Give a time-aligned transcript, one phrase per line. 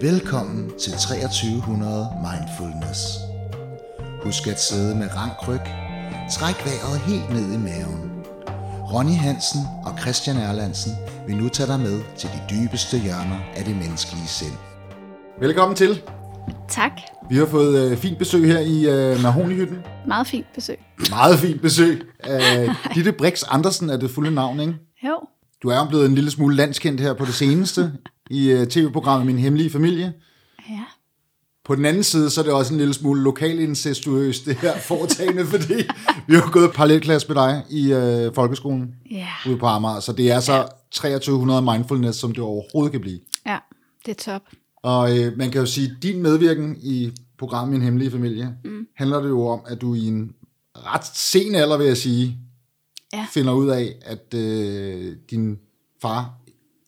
[0.00, 3.00] Velkommen til 2300 Mindfulness.
[4.22, 5.60] Husk at sidde med rank ryg.
[6.32, 8.10] Træk vejret helt ned i maven.
[8.92, 10.92] Ronny Hansen og Christian Erlandsen
[11.26, 14.56] vil nu tage dig med til de dybeste hjørner af det menneskelige sind.
[15.40, 16.02] Velkommen til.
[16.68, 16.92] Tak.
[17.30, 19.78] Vi har fået øh, fint besøg her i øh, Mahonihytten.
[20.06, 20.78] Meget fint besøg.
[21.10, 22.02] Meget fint besøg.
[22.30, 24.74] Øh, Ditte Brix Andersen er det fulde navn, ikke?
[25.04, 25.20] Jo.
[25.62, 27.92] Du er jo blevet en lille smule landskendt her på det seneste
[28.30, 30.12] i øh, tv-programmet Min Hemmelige Familie.
[30.70, 30.82] Ja.
[31.64, 35.46] På den anden side, så er det også en lille smule lokalincestuøst, det her foretagende,
[35.56, 35.74] fordi
[36.26, 39.26] vi har gået parallelklasse med dig i øh, folkeskolen Ja.
[39.48, 43.18] ude på Amager, så det er så 2300 mindfulness, som det overhovedet kan blive.
[43.46, 43.58] Ja,
[44.06, 44.42] det er top.
[44.82, 48.86] Og øh, man kan jo sige, at din medvirken i programmet Min Hemmelige Familie, mm.
[48.96, 50.32] handler det jo om, at du i en
[50.76, 52.38] ret sen alder, vil jeg sige,
[53.12, 53.26] Ja.
[53.30, 55.58] finder ud af, at øh, din
[56.02, 56.30] far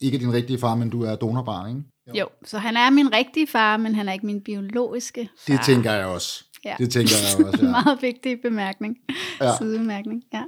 [0.01, 2.19] ikke din rigtige far, men du er donorbarn, ikke?
[2.19, 5.57] Jo, så han er min rigtige far, men han er ikke min biologiske far.
[5.57, 6.45] Det tænker jeg også.
[6.65, 6.75] Ja.
[6.79, 7.71] Det tænker jeg også, ja.
[7.71, 8.97] Meget vigtig bemærkning.
[9.41, 9.57] Ja.
[9.59, 10.43] Sidebemærkning, ja.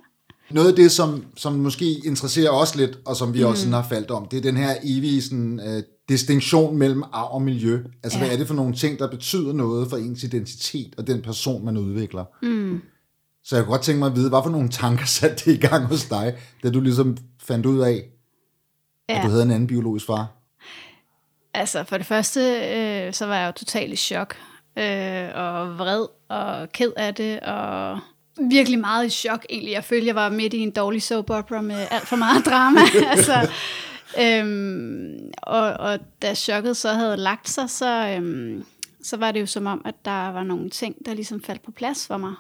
[0.51, 3.47] Noget af det, som, som måske interesserer os lidt, og som vi mm.
[3.47, 7.35] også sådan har faldt om, det er den her evige sådan, uh, distinktion mellem arv
[7.35, 7.79] og miljø.
[8.03, 8.19] Altså.
[8.19, 8.25] Ja.
[8.25, 11.65] hvad er det for nogle ting, der betyder noget for ens identitet og den person,
[11.65, 12.25] man udvikler?
[12.43, 12.81] Mm.
[13.45, 15.67] Så jeg kunne godt tænke mig at vide, hvad for nogle tanker satte det i
[15.67, 18.05] gang hos dig, da du ligesom fandt ud af,
[19.11, 19.19] ja.
[19.19, 20.27] at du havde en anden biologisk far?
[21.55, 24.37] Altså, for det første, øh, så var jeg jo totalt i chok.
[24.79, 27.99] Øh, og vred og ked af det, og
[28.51, 29.73] virkelig meget i chok egentlig.
[29.73, 32.81] Jeg følte, jeg var midt i en dårlig soap opera med alt for meget drama.
[33.13, 33.51] altså,
[34.21, 38.65] øhm, og, og da chokket så havde lagt sig, så, øhm,
[39.03, 41.71] så var det jo som om, at der var nogle ting, der ligesom faldt på
[41.71, 42.35] plads for mig.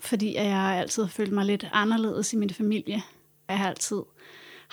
[0.00, 3.02] Fordi jeg altid har følt mig lidt anderledes i min familie.
[3.48, 4.02] Jeg har altid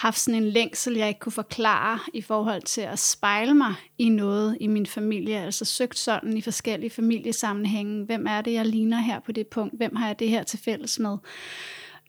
[0.02, 4.10] haft sådan en længsel, jeg ikke kunne forklare i forhold til at spejle mig i
[4.10, 5.38] noget i min familie.
[5.40, 8.06] Altså søgt sådan i forskellige familiesammenhænge.
[8.06, 9.78] Hvem er det, jeg ligner her på det punkt?
[9.78, 11.18] Hvem har jeg det her til fælles med?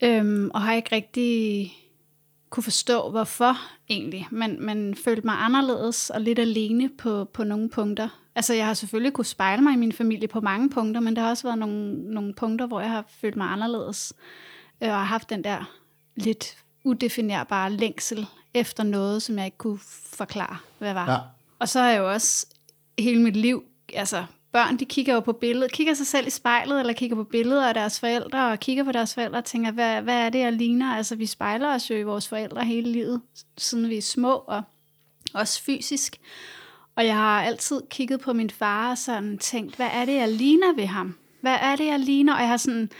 [0.02, 1.72] Øhm, og har ikke rigtig
[2.50, 3.56] kunne forstå, hvorfor
[3.88, 4.28] egentlig.
[4.30, 8.08] Men, men følte mig anderledes og lidt alene på, på nogle punkter.
[8.34, 11.22] Altså jeg har selvfølgelig kunne spejle mig i min familie på mange punkter, men der
[11.22, 14.12] har også været nogle, nogle punkter, hvor jeg har følt mig anderledes.
[14.82, 15.72] Øh, Og har haft den der
[16.16, 19.78] lidt udefinerbare længsel efter noget, som jeg ikke kunne
[20.12, 21.10] forklare, hvad var.
[21.10, 21.18] Ja.
[21.58, 22.46] Og så har jeg jo også
[22.98, 26.80] hele mit liv, altså børn, de kigger jo på billedet, kigger sig selv i spejlet,
[26.80, 30.02] eller kigger på billeder af deres forældre, og kigger på deres forældre og tænker, hvad,
[30.02, 30.96] hvad er det, jeg ligner?
[30.96, 33.20] Altså, vi spejler os jo i vores forældre hele livet,
[33.58, 34.62] siden vi er små, og
[35.34, 36.16] også fysisk.
[36.96, 40.28] Og jeg har altid kigget på min far og sådan tænkt, hvad er det, jeg
[40.28, 41.14] ligner ved ham?
[41.40, 42.34] Hvad er det, jeg ligner?
[42.34, 42.90] Og jeg har sådan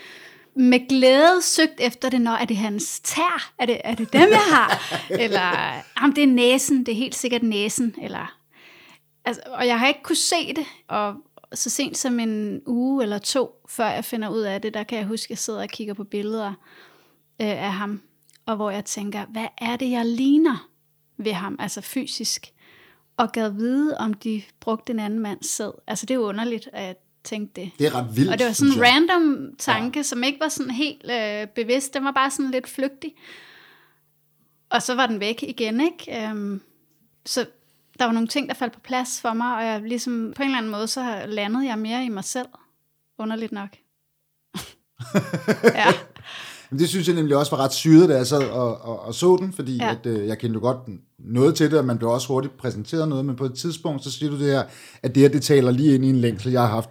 [0.54, 3.52] med glæde søgt efter det, når er det hans tær?
[3.58, 5.00] Er det, er det dem, jeg har?
[5.10, 7.94] Eller, jamen, det er næsen, det er helt sikkert næsen.
[8.02, 8.38] Eller,
[9.24, 11.14] altså, og jeg har ikke kunne se det, og
[11.54, 14.98] så sent som en uge eller to, før jeg finder ud af det, der kan
[14.98, 16.48] jeg huske, at jeg sidder og kigger på billeder
[17.40, 18.02] øh, af ham,
[18.46, 20.68] og hvor jeg tænker, hvad er det, jeg ligner
[21.16, 22.52] ved ham, altså fysisk?
[23.16, 25.70] Og gad vide, om de brugte en anden mands sæd.
[25.86, 27.70] Altså, det er jo underligt, at tænkte det.
[27.78, 30.02] Det er ret vildt, Og det var sådan en random tanke, ja.
[30.02, 31.94] som ikke var sådan helt øh, bevidst.
[31.94, 33.14] Den var bare sådan lidt flygtig.
[34.70, 36.26] Og så var den væk igen, ikke?
[36.28, 36.60] Øhm,
[37.26, 37.46] så
[37.98, 40.48] der var nogle ting, der faldt på plads for mig, og jeg ligesom, på en
[40.48, 42.48] eller anden måde, så landede jeg mere i mig selv.
[43.18, 43.68] Underligt nok.
[45.74, 45.86] ja.
[46.70, 49.14] Men det synes jeg nemlig også var ret syret, da jeg sad og, og, og
[49.14, 49.76] så den, fordi.
[49.76, 49.90] Ja.
[49.90, 50.78] at, øh, jeg kendte jo godt
[51.18, 54.10] noget til det, og man blev også hurtigt præsenteret noget, men på et tidspunkt, så
[54.10, 54.62] siger du det her,
[55.02, 56.90] at det her, det taler lige ind i en længsel, jeg har haft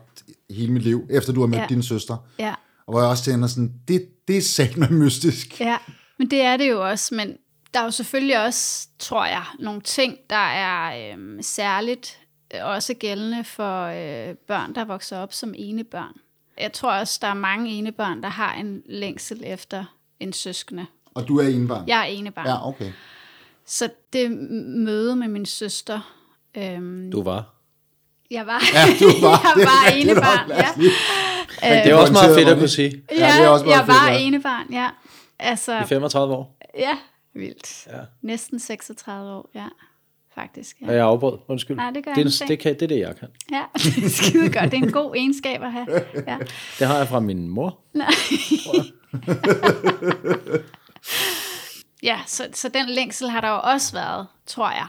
[0.53, 1.65] hele mit liv, efter du har mødt ja.
[1.69, 2.17] Din søster.
[2.39, 2.53] ja.
[2.85, 5.59] Og hvor jeg også tænker sådan, det, det er satme mystisk.
[5.59, 5.77] Ja,
[6.19, 7.37] men det er det jo også, men
[7.73, 12.19] der er jo selvfølgelig også, tror jeg, nogle ting, der er øhm, særligt
[12.55, 16.13] øh, også gældende for øh, børn, der vokser op som ene børn.
[16.59, 19.85] Jeg tror også, der er mange ene børn, der har en længsel efter
[20.19, 20.85] en søskende.
[21.13, 21.87] Og du er enebarn?
[21.87, 22.47] Jeg er ene barn.
[22.47, 22.67] Ja.
[22.67, 22.91] Okay.
[23.65, 26.13] Så det møde med min søster,
[26.57, 27.53] øhm, Du var.
[28.31, 30.81] Jeg var, Ja, du var, jeg det var rigtigt ene nok, barn, lad os ja.
[30.81, 30.91] lige-
[31.61, 33.03] Men det er også meget fedt at kunne sige.
[33.11, 34.25] Ja, det er også meget jeg var fedt, ja.
[34.27, 34.87] ene barn, ja.
[35.39, 36.57] Altså, I 35 år.
[36.77, 36.97] ja,
[37.33, 37.87] vildt.
[37.87, 37.97] Ja.
[38.21, 39.65] Næsten 36 år, ja.
[40.35, 40.87] Faktisk, ja.
[40.87, 41.37] Og jeg afbrød.
[41.47, 41.77] Undskyld.
[41.77, 43.27] Nej, det gør det, er, det, kan, det er det, jeg kan.
[43.51, 43.61] Ja,
[43.95, 44.71] det er skide godt.
[44.71, 45.85] Det er en god egenskab at have.
[46.27, 46.37] Ja.
[46.79, 47.79] Det har jeg fra min mor.
[47.93, 48.07] Nej.
[52.03, 54.87] ja, så, så den længsel har der jo også været, tror jeg.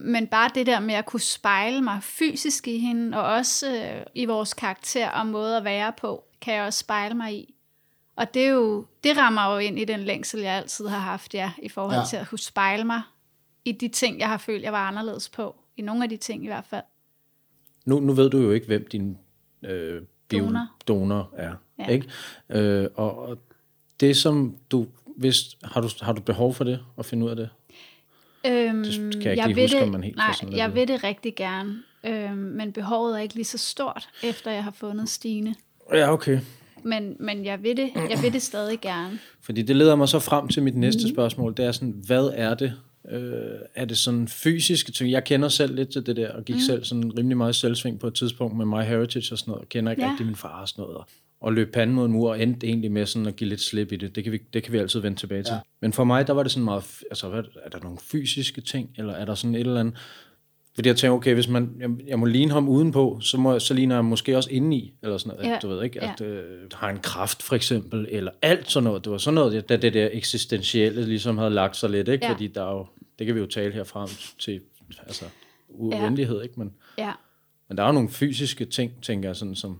[0.00, 4.02] Men bare det der med at kunne spejle mig fysisk i hende, og også øh,
[4.14, 7.54] i vores karakter og måde at være på, kan jeg også spejle mig i.
[8.16, 11.34] Og det, er jo, det rammer jo ind i den længsel, jeg altid har haft,
[11.34, 12.04] ja, i forhold Ja.
[12.10, 13.02] til at kunne spejle mig
[13.64, 16.44] i de ting, jeg har følt, jeg var anderledes på i nogle af de ting
[16.44, 16.84] i hvert fald.
[17.86, 19.18] Nu, nu ved du jo ikke, hvem din
[19.62, 20.66] øh, bio- Donor.
[20.88, 21.54] donor er.
[21.78, 21.86] Ja.
[21.86, 22.08] Ikke?
[22.48, 23.38] Øh, og, og
[24.00, 24.86] det som du,
[25.16, 27.48] hvis, har, du, har du behov for det, at finde ud af det?
[28.46, 30.74] Øhm, Det kan jeg ikke lige vil huske, det, om man helt Nej, sådan jeg
[30.74, 31.74] vil det rigtig gerne.
[32.06, 35.54] Øhm, men behovet er ikke lige så stort, efter jeg har fundet Stine.
[35.92, 36.40] Ja, okay.
[36.84, 39.18] Men, men jeg, vil det, jeg vil det stadig gerne.
[39.42, 41.14] Fordi det leder mig så frem til mit næste Mhm.
[41.14, 41.54] spørgsmål.
[41.56, 42.72] Det er sådan, hvad er det?
[43.10, 43.20] Øh,
[43.74, 45.10] er det sådan fysiske ting?
[45.10, 46.60] Jeg kender selv lidt til det der, og gik mm.
[46.60, 49.60] selv sådan rimelig meget selvsving på et tidspunkt med My Heritage og sådan noget.
[49.62, 50.10] Jeg kender ikke ja.
[50.10, 51.04] rigtig min far og sådan noget.
[51.40, 53.92] Og, løb panden mod en mur og endte egentlig med sådan at give lidt slip
[53.92, 54.14] i det.
[54.14, 55.52] Det kan vi, det kan vi altid vende tilbage til.
[55.54, 55.58] Ja.
[55.80, 58.90] Men for mig, der var det sådan meget, altså hvad, er der nogle fysiske ting,
[58.98, 59.94] eller er der sådan et eller andet,
[60.74, 63.74] fordi jeg tænker, okay, hvis man, jeg, jeg må ligne ham udenpå, så, må, så
[63.74, 65.52] ligner jeg måske også indeni, eller sådan noget, Ja.
[65.52, 65.58] ja.
[65.62, 66.12] du ved ikke, Ja.
[66.12, 69.04] at øh, har en kraft for eksempel, eller alt sådan noget.
[69.04, 72.26] Det var sådan noget, da det der eksistentielle ligesom havde lagt sig lidt, ikke?
[72.26, 72.32] Ja.
[72.32, 72.86] Fordi der er jo,
[73.18, 74.08] det kan vi jo tale herfra
[74.38, 74.60] til,
[75.06, 75.24] altså,
[75.68, 76.54] uendelighed, ikke?
[76.56, 77.12] Men, Ja,
[77.68, 79.78] men der er jo nogle fysiske ting, tænker jeg, sådan som,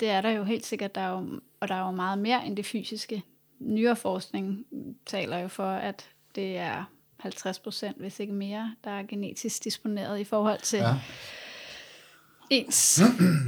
[0.00, 0.94] det er der jo helt sikkert.
[0.94, 3.22] Der er jo, og der er jo meget mere end det fysiske.
[3.58, 4.66] Nyere forskning
[5.06, 6.84] taler jo for, at det er
[7.16, 10.94] 50 procent, hvis ikke mere, der er genetisk disponeret i forhold til ja.
[12.50, 13.00] Ens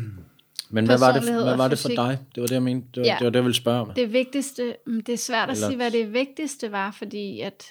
[0.70, 2.18] men hvad var det, hvad var det for dig?
[2.34, 2.88] Det var det, jeg mente.
[2.94, 3.12] Det var, Ja.
[3.12, 3.18] ja.
[3.18, 3.90] det, var det, jeg ville spørge om.
[3.96, 7.64] Det vigtigste, mm, det er svært at Eller- sige, hvad det vigtigste var, fordi at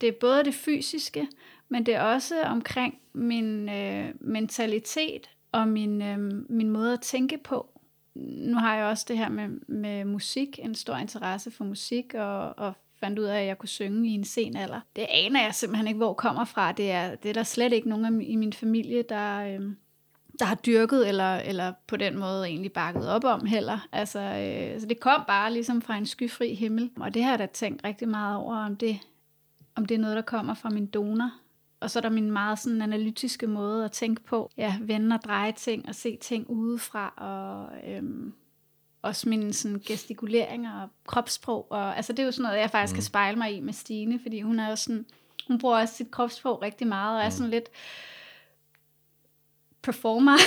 [0.00, 1.28] det er både det fysiske,
[1.68, 6.18] men det er også omkring min øh, mentalitet og min, øh,
[6.50, 7.75] min måde at tænke på.
[8.24, 12.58] Nu har jeg også det her med, med musik, en stor interesse for musik, og,
[12.58, 14.80] og fandt ud af, at jeg kunne synge i en sen alder.
[14.96, 16.72] Det aner jeg simpelthen ikke, hvor kommer fra.
[16.72, 19.60] Det er, det er der slet ikke nogen i min familie, der, øh,
[20.38, 23.88] der har dyrket, eller, eller på den måde egentlig bakket op om heller.
[23.92, 26.90] Altså, øh, så det kom bare ligesom fra en skyfri himmel.
[27.00, 28.98] Og det har jeg da tænkt rigtig meget over, om det,
[29.74, 31.30] om det er noget, der kommer fra min donor.
[31.86, 34.50] Og så er der min meget sådan analytiske måde at tænke på.
[34.56, 37.14] Ja, vende og dreje ting og se ting udefra.
[37.16, 38.32] Og øhm,
[39.02, 41.66] også mine sådan, gestikuleringer og kropssprog.
[41.70, 42.96] Og, altså det er jo sådan noget, jeg faktisk mm.
[42.96, 45.06] kan spejle mig i med Stine, fordi hun er jo sådan,
[45.48, 47.68] hun bruger også sit kropssprog rigtig meget, og er sådan lidt
[49.82, 50.36] performer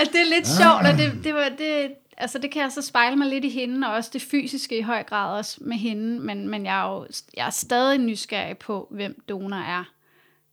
[0.00, 2.82] at det er lidt sjovt, og det, det, var, det, altså det kan jeg så
[2.82, 6.20] spejle mig lidt i hende, og også det fysiske i høj grad også med hende,
[6.20, 7.06] men, men jeg, er jo,
[7.36, 9.84] jeg er stadig nysgerrig på, hvem donor er.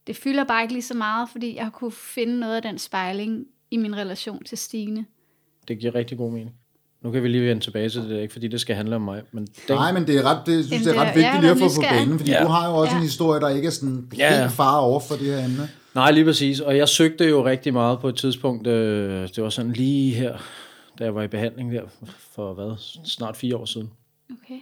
[0.08, 3.46] Det fylder bare ikke lige så meget, fordi jeg kunne finde noget af den spejling
[3.72, 5.06] i min relation til Stine.
[5.68, 6.52] Det giver rigtig god mening.
[7.02, 9.22] Nu kan vi lige vende tilbage til det, ikke fordi det skal handle om mig.
[9.32, 11.58] Men den, Nej, men det er ret, det, synes, det er ret vigtigt lige at
[11.58, 12.44] få på banen, fordi Ja.
[12.44, 12.98] du har jo også Ja.
[12.98, 14.40] en historie, der ikke er sådan Ja, ja.
[14.42, 15.70] helt far over for det her emne.
[15.96, 16.60] Nej, lige præcis.
[16.60, 18.68] Og jeg søgte jo rigtig meget på et tidspunkt.
[18.68, 20.38] Øh, det var sådan lige her,
[21.00, 21.82] da jeg var i behandling der
[22.18, 22.76] for hvad,
[23.06, 23.92] snart fire år siden.
[24.32, 24.60] Okay.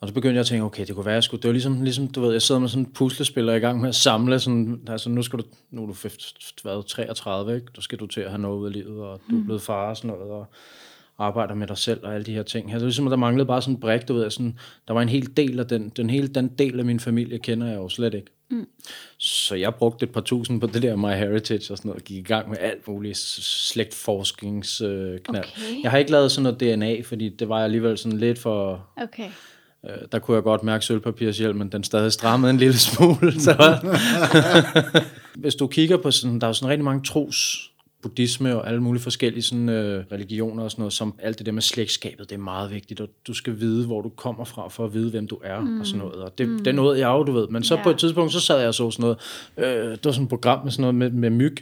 [0.00, 1.82] Og så begyndte jeg at tænke, okay, det kunne være, jeg skulle, det var ligesom,
[1.82, 3.94] ligesom, du ved, jeg sidder med sådan en puslespil og er i gang med at
[3.94, 7.66] samle sådan, altså nu skal du, nu er du fif- hvad, 33, ikke?
[7.76, 9.88] Du skal du til at have noget ud af livet, og du er blevet far
[9.88, 10.46] og sådan noget, og
[11.20, 12.72] arbejder med dig selv og alle de her ting.
[12.72, 14.58] Altså, ligesom, der manglede bare sådan en brik, du ved, sådan,
[14.88, 17.66] der var en hel del af den, den hele den del af min familie kender
[17.66, 18.30] jeg jo slet ikke.
[18.50, 18.66] Mm.
[19.18, 22.04] Så jeg brugte et par tusind på det der My Heritage og sådan noget, og
[22.04, 25.04] gik i gang med alt muligt slægtforskningsknald.
[25.04, 25.20] Øh.
[25.28, 25.82] Okay.
[25.82, 29.30] Jeg har ikke lavet sådan noget DNA, fordi det var alligevel sådan lidt for, Okay.
[29.86, 33.40] Øh, der kunne jeg godt mærke sølvpapirshjelmen, den stadig strammede en lille smule.
[33.40, 33.76] Så.
[35.42, 37.69] Hvis du kigger på sådan, der er jo sådan rigtig mange tros,
[38.02, 41.52] buddhisme og alle mulige forskellige sådan, øh, religioner og sådan noget, som alt det der
[41.52, 44.84] med slægtskabet, det er meget vigtigt, og du skal vide, hvor du kommer fra, for
[44.84, 45.80] at vide, hvem du er mm.
[45.80, 46.14] og sådan noget.
[46.14, 46.58] Og det, mm.
[46.64, 47.48] det nåede jeg jo, du ved.
[47.48, 47.82] Men så Ja.
[47.82, 49.18] på et tidspunkt, så sad jeg og så sådan noget,
[49.58, 51.56] øh, det var sådan et program med sådan noget med, med myg.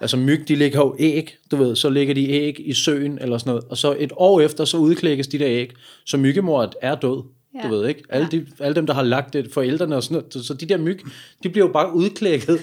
[0.00, 3.38] Altså myg, de ligger jo æg, du ved, så ligger de æg i søen eller
[3.38, 5.72] sådan noget, og så et år efter, så udklækkes de der æg,
[6.06, 7.22] så myggemor er død.
[7.54, 7.68] Ja.
[7.68, 8.02] Du ved ikke?
[8.08, 10.78] Alle, de, alle dem, der har lagt det, forældrene og sådan noget, så- de der
[10.78, 11.00] myg,
[11.42, 12.58] de bliver jo bare udklækket.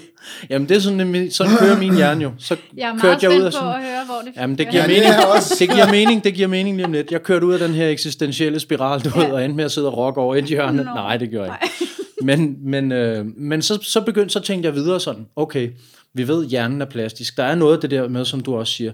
[0.50, 2.32] Jamen det er sådan, sådan kører min hjerne jo.
[2.38, 4.70] Så Jeg er kørte jeg ud af på sådan, at høre, hvor det Jamen, det
[4.70, 5.16] giver, Ja, det mening.
[5.36, 6.24] også- det giver mening.
[6.24, 7.12] Det giver mening lige om lidt.
[7.12, 9.26] Jeg kørte ud af den her eksistentielle spiral, du ja.
[9.26, 10.78] ved, og endte med at sidde og rocke over i et hjørne.
[10.78, 10.84] Nå.
[10.84, 11.76] Nej, det gør jeg ikke.
[12.26, 15.70] Men, men, øh, men så, så begyndte, så tænkte jeg videre sådan, okay,
[16.14, 17.38] vi ved, hjernen er plastisk.
[17.38, 18.92] Der er noget af det der med, som du også siger,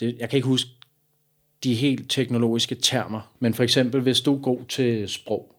[0.00, 0.70] det, jeg kan ikke huske
[1.64, 5.54] de helt teknologiske termer, men for eksempel, hvis du er god til sprog,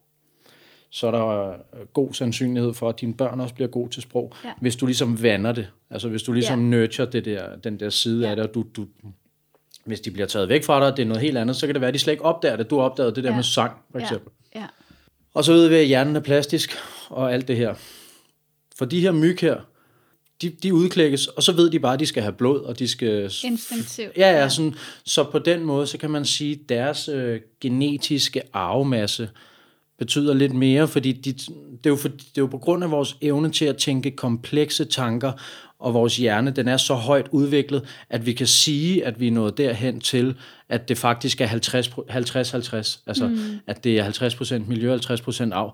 [0.90, 1.56] så er der øh,
[1.94, 4.50] god sandsynlighed for, at dine børn også bliver gode til sprog, Ja.
[4.62, 5.68] hvis du ligesom vander det.
[5.90, 6.78] Altså hvis du ligesom Ja.
[6.78, 8.30] nurture det der, den der side Ja.
[8.30, 8.86] af det, og du, du,
[9.86, 11.82] hvis de bliver taget væk fra dig, det er noget helt andet, så kan det
[11.82, 12.70] være, at de slet ikke opdager det.
[12.70, 13.36] Du har opdaget det der Ja.
[13.36, 14.04] med sang, for Ja.
[14.06, 14.32] eksempel.
[14.56, 14.66] Ja.
[15.34, 16.72] Og så ved vi, at hjernen er plastisk,
[17.10, 17.74] og alt det her.
[18.78, 19.58] For de her myg her,
[20.42, 22.88] de, de udklækkes, og så ved de bare, at de skal have blod, og de
[22.88, 23.32] skal...
[23.44, 24.18] Instinktivt.
[24.18, 28.42] Ja, ja, sådan, så på den måde, så kan man sige, at deres øh, genetiske
[28.54, 29.30] arvemasse
[30.00, 31.50] betyder lidt mere, fordi de, det,
[31.86, 34.86] er jo for, det er jo på grund af vores evne til at tænke komplekse
[34.86, 35.32] tanker,
[35.80, 39.32] og vores hjerne, den er så højt udviklet, at vi kan sige, at vi er
[39.32, 40.36] nået derhen til,
[40.70, 43.60] at det faktisk er 50-50, altså mm.
[43.68, 45.72] at det er 50% miljø, 50% af.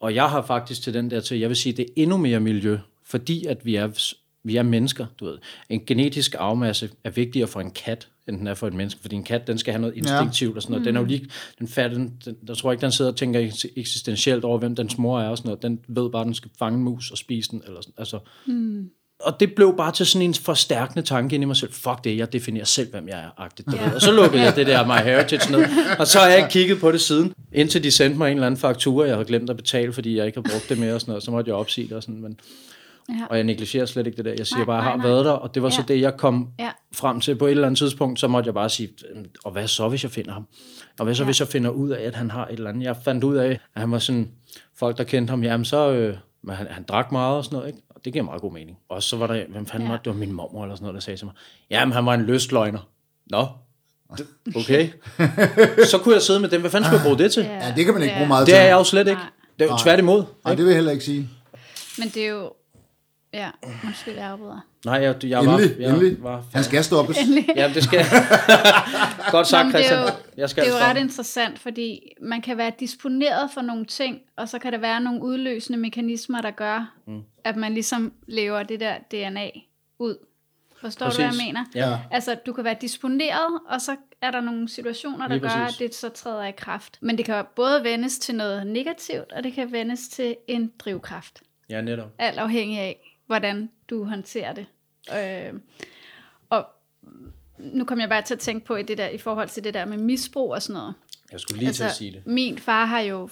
[0.00, 2.40] Og jeg har faktisk til den der til, jeg vil sige, det er endnu mere
[2.40, 5.38] miljø, fordi at vi er, vi er mennesker, du ved.
[5.68, 9.16] En genetisk afmasse er vigtigere for en kat, end den er for et menneske, fordi
[9.16, 10.56] en kat, den skal have noget instinktivt ja.
[10.56, 10.86] og sådan noget.
[10.86, 13.66] Den er jo lige, den fat, den, den, der tror ikke, den sidder og tænker
[13.76, 15.62] eksistentielt over, hvem dens mor er og sådan noget.
[15.62, 18.18] Den ved bare, at den skal fange mus og spise den, eller sådan, altså.
[18.46, 18.90] Mm
[19.24, 21.72] og det blev bare til sådan en forstærkende tanke ind i mig selv.
[21.72, 23.42] Fuck det, jeg definerer selv, hvem jeg er.
[23.42, 23.94] Agtigt, ja.
[23.94, 25.64] Og så lukkede jeg det der My Heritage ned.
[25.98, 27.32] Og så har jeg ikke kigget på det siden.
[27.52, 30.26] Indtil de sendte mig en eller anden faktura, jeg havde glemt at betale, fordi jeg
[30.26, 30.94] ikke har brugt det mere.
[30.94, 31.22] Og sådan noget.
[31.22, 31.96] Så måtte jeg opsige det.
[31.96, 32.38] Og, sådan, men,
[33.08, 33.26] ja.
[33.30, 34.34] og jeg negligerer slet ikke det der.
[34.38, 35.30] Jeg siger nej, bare, jeg har nej, været der.
[35.30, 35.74] Og det var ja.
[35.74, 36.70] så det, jeg kom ja.
[36.92, 38.20] frem til på et eller andet tidspunkt.
[38.20, 38.88] Så måtte jeg bare sige,
[39.44, 40.46] og hvad så, hvis jeg finder ham?
[40.98, 41.24] Og hvad så, ja.
[41.24, 42.82] hvis jeg finder ud af, at han har et eller andet?
[42.84, 44.30] Jeg fandt ud af, at han var sådan,
[44.76, 45.90] folk der kendte ham, jamen så...
[45.92, 47.82] Øh, men han, han drak meget og sådan noget, ikke?
[47.90, 48.78] Og det giver meget god mening.
[48.88, 49.92] Og så var der, hvem fanden ja.
[49.92, 50.04] var det?
[50.04, 51.34] Det var min mormor eller sådan noget, der sagde til mig,
[51.70, 52.88] jamen han var en lystløgner.
[53.30, 53.46] Nå,
[54.56, 54.88] okay.
[55.90, 56.60] så kunne jeg sidde med dem.
[56.60, 57.42] Hvad fanden skulle jeg bruge det til?
[57.42, 58.54] Ja, det kan man ikke bruge meget til.
[58.54, 59.20] Det er jeg jo slet ikke.
[59.58, 60.24] Det er jo tværtimod.
[60.44, 61.30] Nej, det vil jeg heller ikke sige.
[61.98, 62.52] Men det er jo,
[63.34, 63.50] Ja,
[63.84, 64.60] undskyld, jeg afbryder.
[64.84, 65.82] Nej, jeg, jeg endelig, var...
[65.82, 66.22] Jeg endelig.
[66.22, 67.18] Var, Han skal stoppes.
[67.56, 68.04] ja, det skal
[69.30, 69.98] Godt sagt, Christian.
[69.98, 73.50] Det er jo, jeg skal det er jo ret interessant, fordi man kan være disponeret
[73.54, 77.22] for nogle ting, og så kan der være nogle udløsende mekanismer, der gør, mm.
[77.44, 79.50] at man ligesom lever det der DNA
[79.98, 80.16] ud.
[80.80, 81.16] Forstår præcis.
[81.16, 81.64] du, hvad jeg mener?
[81.74, 81.98] Ja.
[82.10, 85.80] Altså, du kan være disponeret, og så er der nogle situationer, der Lige gør, præcis.
[85.80, 86.98] at det så træder i kraft.
[87.00, 91.42] Men det kan både vendes til noget negativt, og det kan vendes til en drivkraft.
[91.70, 92.10] Ja, netop.
[92.18, 94.66] Alt afhængig af, hvordan du håndterer det.
[95.18, 95.60] Øh,
[96.50, 96.66] og
[97.58, 99.74] nu kommer jeg bare til at tænke på i, det der, i forhold til det
[99.74, 100.94] der med misbrug og sådan noget.
[101.32, 102.26] Jeg skulle lige altså, til at sige det.
[102.26, 103.28] Min far har jo,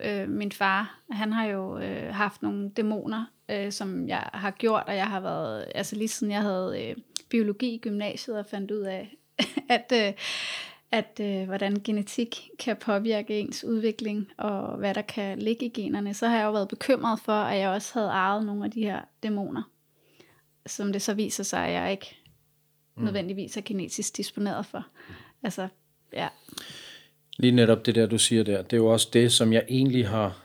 [0.00, 4.84] øh, min far, han har jo øh, haft nogle dæmoner, øh, som jeg har gjort,
[4.86, 6.96] og jeg har været, altså lige siden jeg havde øh,
[7.28, 9.16] biologi i gymnasiet og fandt ud af,
[9.68, 10.12] at, øh,
[10.90, 16.14] at øh, hvordan genetik kan påvirke ens udvikling, og hvad der kan ligge i generne,
[16.14, 18.82] så har jeg jo været bekymret for, at jeg også havde arvet nogle af de
[18.82, 19.62] her dæmoner,
[20.66, 22.16] som det så viser sig, at jeg ikke
[22.96, 23.04] mm.
[23.04, 24.86] nødvendigvis er genetisk disponeret for.
[25.42, 25.68] Altså,
[26.12, 26.28] ja.
[27.38, 30.08] Lige netop det der, du siger der, det er jo også det, som jeg egentlig
[30.08, 30.44] har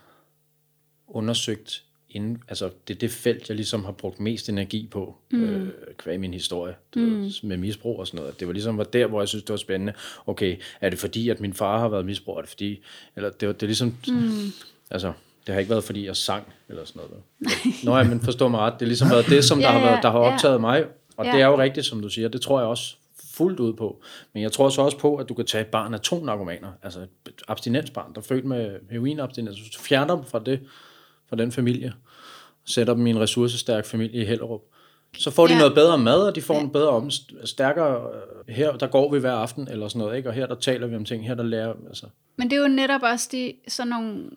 [1.06, 1.84] undersøgt
[2.14, 5.44] inden, altså det er det felt, jeg ligesom har brugt mest energi på, mm.
[5.44, 5.68] øh,
[5.98, 7.22] kvæg min historie, du mm.
[7.22, 8.40] ved, med misbrug og sådan noget.
[8.40, 9.92] Det var ligesom var der, hvor jeg synes, det var spændende.
[10.26, 12.36] Okay, er det fordi, at min far har været misbrug?
[12.36, 12.82] Er det fordi,
[13.16, 14.52] eller det, var, det er ligesom, mm.
[14.90, 15.12] altså,
[15.46, 17.24] det har ikke været, fordi jeg sang, eller sådan noget.
[17.84, 19.80] Nå ja, men forstå mig ret, det har ligesom været det, som der ja, har,
[19.80, 20.84] været, der har optaget mig,
[21.16, 21.32] og ja.
[21.32, 22.96] det er jo rigtigt, som du siger, det tror jeg også
[23.34, 24.02] fuldt ud på.
[24.32, 26.72] Men jeg tror så også på, at du kan tage et barn af to narkomaner,
[26.82, 30.60] altså et abstinensbarn, der er født med heroinabstinens, du fjerner dem fra det,
[31.28, 31.92] fra den familie,
[32.64, 34.60] sætter dem i en ressourcestærk familie i Hellerup.
[35.18, 35.58] Så får de ja.
[35.58, 36.60] noget bedre mad, og de får ja.
[36.60, 37.10] en bedre om,
[37.44, 38.10] stærkere,
[38.48, 40.28] øh, her der går vi hver aften, eller sådan noget, ikke?
[40.28, 42.06] og her der taler vi om ting, her der lærer altså.
[42.36, 44.30] Men det er jo netop også de, sådan nogle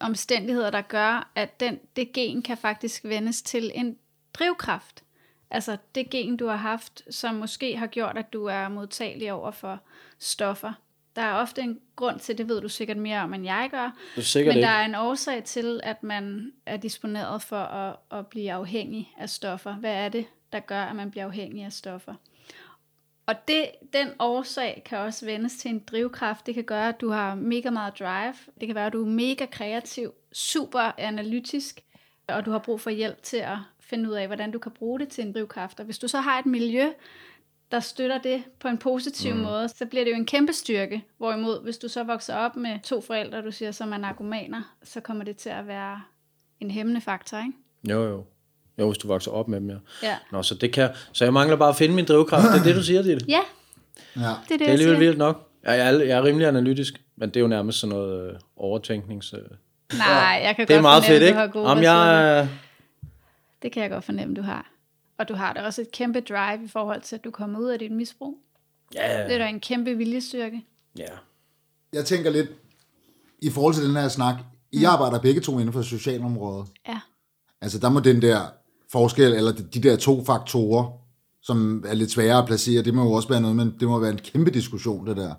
[0.00, 3.96] omstændigheder, der gør, at den, det gen kan faktisk vendes til en
[4.34, 5.02] drivkraft.
[5.50, 9.50] Altså det gen, du har haft, som måske har gjort, at du er modtagelig over
[9.50, 9.80] for
[10.18, 10.72] stoffer,
[11.16, 13.96] der er ofte en grund til, det ved du sikkert mere om, end jeg gør.
[14.16, 14.60] Det er men ikke.
[14.60, 19.30] der er en årsag til, at man er disponeret for at, at blive afhængig af
[19.30, 19.74] stoffer.
[19.74, 22.14] Hvad er det, der gør, at man bliver afhængig af stoffer?
[23.26, 26.46] Og det, den årsag kan også vendes til en drivkraft.
[26.46, 28.34] Det kan gøre, at du har mega meget drive.
[28.60, 31.80] Det kan være, at du er mega kreativ, super analytisk,
[32.28, 35.00] og du har brug for hjælp til at finde ud af, hvordan du kan bruge
[35.00, 35.80] det til en drivkraft.
[35.80, 36.88] Og hvis du så har et miljø,
[37.72, 39.40] der støtter det på en positiv mm.
[39.40, 41.04] måde, så bliver det jo en kæmpe styrke.
[41.18, 45.00] Hvorimod, hvis du så vokser op med to forældre, du siger, som er narkomaner, så
[45.00, 46.02] kommer det til at være
[46.60, 47.52] en hæmmende faktor, ikke?
[47.90, 48.24] Jo, jo.
[48.78, 49.76] Jo, hvis du vokser op med dem, ja.
[50.02, 50.16] ja.
[50.32, 50.90] Nå, så det kan...
[51.12, 52.44] Så jeg mangler bare at finde min drivkraft.
[52.52, 53.26] Det er det, du siger, Ditte?
[53.28, 53.40] Ja.
[54.16, 54.20] ja.
[54.20, 55.48] Det er det, det er alligevel vildt nok.
[55.64, 59.32] Jeg er, jeg er rimelig analytisk, men det er jo nærmest sådan noget øh, overtænknings...
[59.34, 59.40] Øh.
[59.98, 61.36] Nej, jeg kan det godt er meget fornemme, fedt, ikke?
[61.36, 62.48] du har gode Om jeg,
[63.62, 64.71] Det kan jeg godt fornemme, du har.
[65.22, 67.68] Og du har da også et kæmpe drive i forhold til, at du kommer ud
[67.68, 68.38] af dit misbrug.
[68.94, 69.24] Ja.
[69.24, 70.64] Det er da en kæmpe viljestyrke.
[70.98, 71.08] Ja.
[71.92, 72.48] Jeg tænker lidt,
[73.42, 74.34] i forhold til den her snak,
[74.72, 74.84] I mm.
[74.84, 76.68] arbejder begge to inden for socialområdet.
[76.88, 77.00] Ja.
[77.60, 78.38] Altså der må den der
[78.92, 80.90] forskel, eller de der to faktorer,
[81.42, 83.98] som er lidt sværere at placere, det må jo også være noget, men det må
[83.98, 85.34] være en kæmpe diskussion, det der.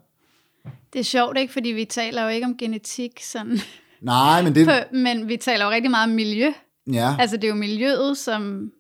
[0.94, 1.54] Det er sjovt, ikke?
[1.54, 3.60] Fordi vi taler jo ikke om genetik sådan.
[4.02, 4.68] Nej, men det...
[4.68, 6.54] På, men vi taler jo rigtig meget om miljø.
[6.94, 7.16] Ja.
[7.20, 8.72] Altså det er jo miljøet, som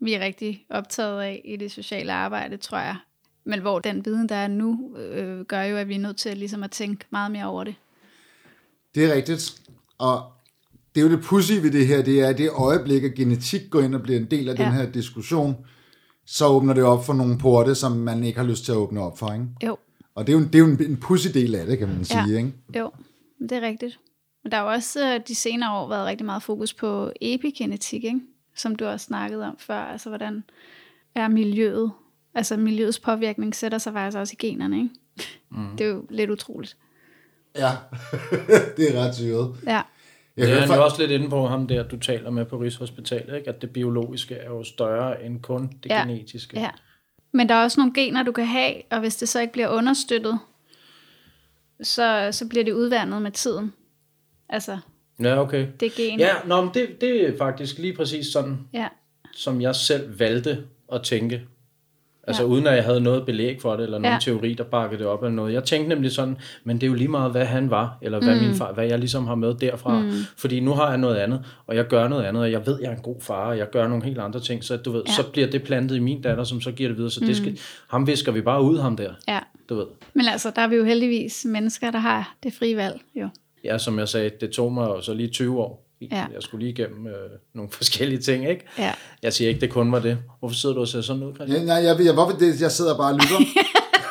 [0.00, 2.96] vi er rigtig optaget af i det sociale arbejde, tror jeg.
[3.44, 6.28] Men hvor den viden, der er nu, øh, gør jo, at vi er nødt til
[6.28, 7.74] at, ligesom at tænke meget mere over det.
[8.94, 9.62] Det er rigtigt.
[9.98, 10.22] Og
[10.94, 13.70] det er jo det pussy ved det her, det er, at det øjeblik, at genetik
[13.70, 14.64] går ind og bliver en del af ja.
[14.64, 15.56] den her diskussion,
[16.26, 19.00] så åbner det op for nogle porte, som man ikke har lyst til at åbne
[19.00, 19.32] op for.
[19.32, 19.46] Ikke?
[19.66, 19.76] Jo,
[20.14, 21.88] Og det er jo, en, det er jo en, en pussy del af det, kan
[21.88, 22.28] man sige.
[22.28, 22.38] Ja.
[22.38, 22.52] Ikke?
[22.78, 22.90] jo,
[23.40, 23.98] det er rigtigt.
[24.42, 28.04] Men der har jo også øh, de senere år været rigtig meget fokus på epigenetik,
[28.04, 28.20] ikke?
[28.58, 29.74] Som du også snakkede om før.
[29.80, 30.44] Altså, hvordan
[31.14, 31.92] er miljøet?
[32.34, 34.90] Altså, miljøets påvirkning sætter sig faktisk også i generne, ikke?
[35.50, 35.76] Mm.
[35.76, 36.76] Det er jo lidt utroligt.
[37.56, 37.70] Ja,
[38.76, 39.54] det er ret syret.
[39.66, 39.84] Ja, Jeg
[40.36, 42.56] Det er hørte han jo også lidt inde på ham der, du taler med på
[42.56, 43.48] Rigshospitalet, ikke?
[43.48, 46.00] at det biologiske er jo større end kun det Ja.
[46.00, 46.60] genetiske.
[46.60, 46.70] ja.
[47.32, 49.68] Men der er også nogle gener, du kan have, og hvis det så ikke bliver
[49.68, 50.38] understøttet,
[51.82, 53.72] så, så bliver det udvandet med tiden.
[54.48, 54.78] Altså,
[55.22, 55.66] ja okay.
[55.80, 56.18] det gen.
[56.18, 58.88] Ja, nå, men det, det er faktisk lige præcis sådan, ja.
[59.34, 60.58] som jeg selv valgte
[60.92, 61.42] at tænke.
[62.26, 62.48] Altså Ja.
[62.48, 64.18] uden at jeg havde noget belæg for det, eller nogen Ja.
[64.20, 65.52] teori, der bakkede det op eller noget.
[65.52, 68.34] Jeg tænkte nemlig sådan, men det er jo lige meget, hvad han var, eller hvad
[68.34, 68.46] mm.
[68.46, 70.00] min far, hvad jeg ligesom har med derfra.
[70.00, 70.10] Mm.
[70.36, 72.88] Fordi nu har jeg noget andet, og jeg gør noget andet, og jeg ved, jeg
[72.92, 74.64] er en god far, og jeg gør nogle helt andre ting.
[74.64, 75.12] Så du ved, Ja.
[75.12, 77.10] så bliver det plantet i min datter, som så giver det videre.
[77.10, 77.58] Så det skal,
[77.88, 79.12] ham visker vi bare ud, ham der.
[79.28, 79.38] ja.
[79.68, 79.86] Du ved.
[80.14, 83.28] Men altså, der er vi jo heldigvis mennesker, der har det frie valg, jo.
[83.64, 85.84] Ja, som jeg sagde, det tog mig jo så lige 20 år.
[86.00, 86.16] Ja.
[86.16, 87.12] Jeg skulle lige igennem øh,
[87.54, 88.64] nogle forskellige ting, ikke?
[88.78, 88.92] Ja.
[89.22, 90.18] Jeg siger ikke, det kun var det.
[90.38, 91.60] Hvorfor sidder du og ser sådan ud, Christian?
[91.60, 93.38] ja, nej, jeg, jeg, hvorfor det, jeg sidder bare og lytter.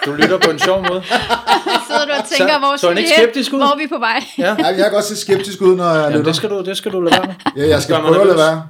[0.06, 1.04] Du lytter på en sjov måde.
[1.88, 3.58] Sidder du og tænker, Så- hvor, så er ikke skeptisk ud?
[3.60, 4.24] hvor er vi på vej?
[4.38, 4.56] Ja.
[4.60, 6.24] ja, jeg kan godt se skeptisk ud, når jeg Jamen, lytter.
[6.24, 7.64] det skal du, det skal du lade være med.
[7.64, 8.68] Ja, jeg skal prøve at lade være.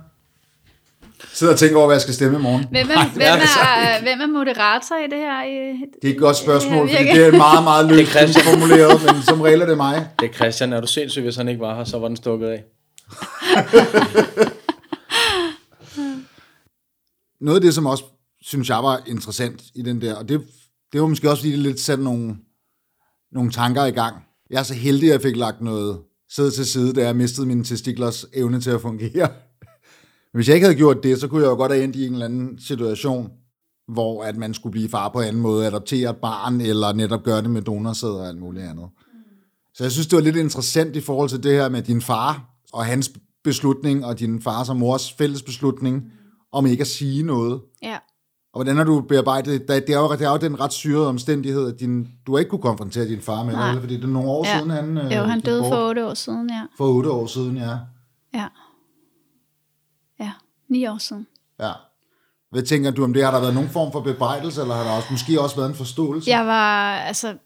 [1.33, 2.65] Sidder og tænker over, hvad jeg skal stemme i morgen.
[2.71, 5.43] Hvem er, hvem, er, hvem er moderator i det her?
[5.43, 9.41] I- Det er et godt spørgsmål, fordi det er meget, meget løst formuleret, men som
[9.41, 10.07] regel er det mig.
[10.19, 12.47] Det er Christian, er du sindssyg, hvis han ikke var her, så var den stukket
[12.47, 12.63] af.
[17.41, 18.03] Noget af det, som også
[18.41, 20.41] synes jeg var interessant i den der, og det,
[20.93, 22.36] det var måske også fordi, det lidt satte nogle,
[23.31, 24.15] nogle tanker i gang.
[24.50, 26.00] Jeg er så heldig, at jeg fik lagt noget
[26.31, 29.29] side til side, da jeg mistede mine testiklers evne til at fungere.
[30.34, 32.13] Hvis jeg ikke havde gjort det, så kunne jeg jo godt have endt i en
[32.13, 33.31] eller anden situation,
[33.88, 37.23] hvor at man skulle blive far på en anden måde, adoptere et barn, eller netop
[37.23, 38.86] gøre det med donorsæd og alt muligt andet.
[39.73, 42.43] Så jeg synes, det var lidt interessant i forhold til det her med din far
[42.73, 43.12] og hans
[43.43, 46.04] beslutning, og din fars og mors fælles beslutning,
[46.51, 47.62] om ikke at sige noget.
[47.84, 47.97] Ja.
[48.54, 49.88] Og hvordan har du bearbejdet det?
[49.88, 52.49] Det er jo, det er jo den ret syrede omstændighed, at din, du har ikke
[52.49, 53.80] kunne konfrontere din far med Nej.
[53.80, 54.58] fordi det er nogle år Ja.
[54.58, 55.71] siden, han øh, Jo, han gik døde bort.
[55.71, 56.62] for otte år siden, ja.
[56.78, 57.78] For otte år siden, ja.
[58.34, 58.45] Ja.
[60.69, 61.27] Ni år siden.
[61.60, 61.71] ja.
[62.51, 63.23] Hvad tænker du om det?
[63.23, 65.75] Har der været nogen form for bebrejdelse, eller har der også, måske også været en
[65.75, 66.30] forståelse?
[66.30, 67.38] Jeg var, altså,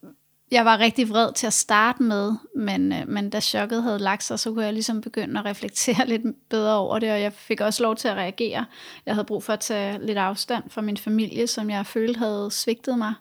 [0.52, 4.24] jeg var rigtig vred til at starte med, men, øh, men da chokket havde lagt
[4.24, 7.62] sig, så kunne jeg ligesom begynde at reflektere lidt bedre over det, og jeg fik
[7.62, 8.66] også lov til at reagere.
[9.06, 12.52] Jeg havde brug for at tage lidt afstand fra min familie, som jeg følte havde
[12.52, 13.14] svigtet mig,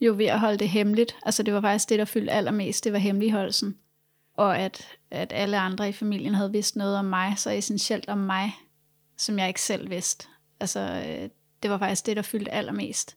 [0.00, 1.16] jo ved at holde det hemmeligt.
[1.22, 3.76] Altså det var faktisk det, der fyldte allermest, det var hemmeligholdelsen.
[4.36, 8.18] Og at, at alle andre i familien havde vidst noget om mig, så essentielt om
[8.18, 8.54] mig,
[9.16, 10.26] som jeg ikke selv vidste.
[10.60, 11.28] Altså øh,
[11.62, 13.16] det var faktisk det, der fyldte allermest.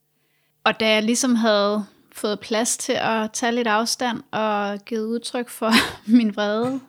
[0.64, 5.50] Og da jeg ligesom havde fået plads til at tage lidt afstand og givet udtryk
[5.50, 5.72] for
[6.18, 6.80] min vrede,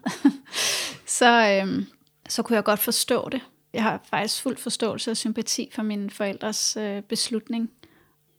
[1.19, 1.85] så, øh,
[2.29, 3.41] så kunne jeg godt forstå det.
[3.73, 7.71] Jeg har faktisk fuld forståelse og sympati for mine forældres øh, beslutning.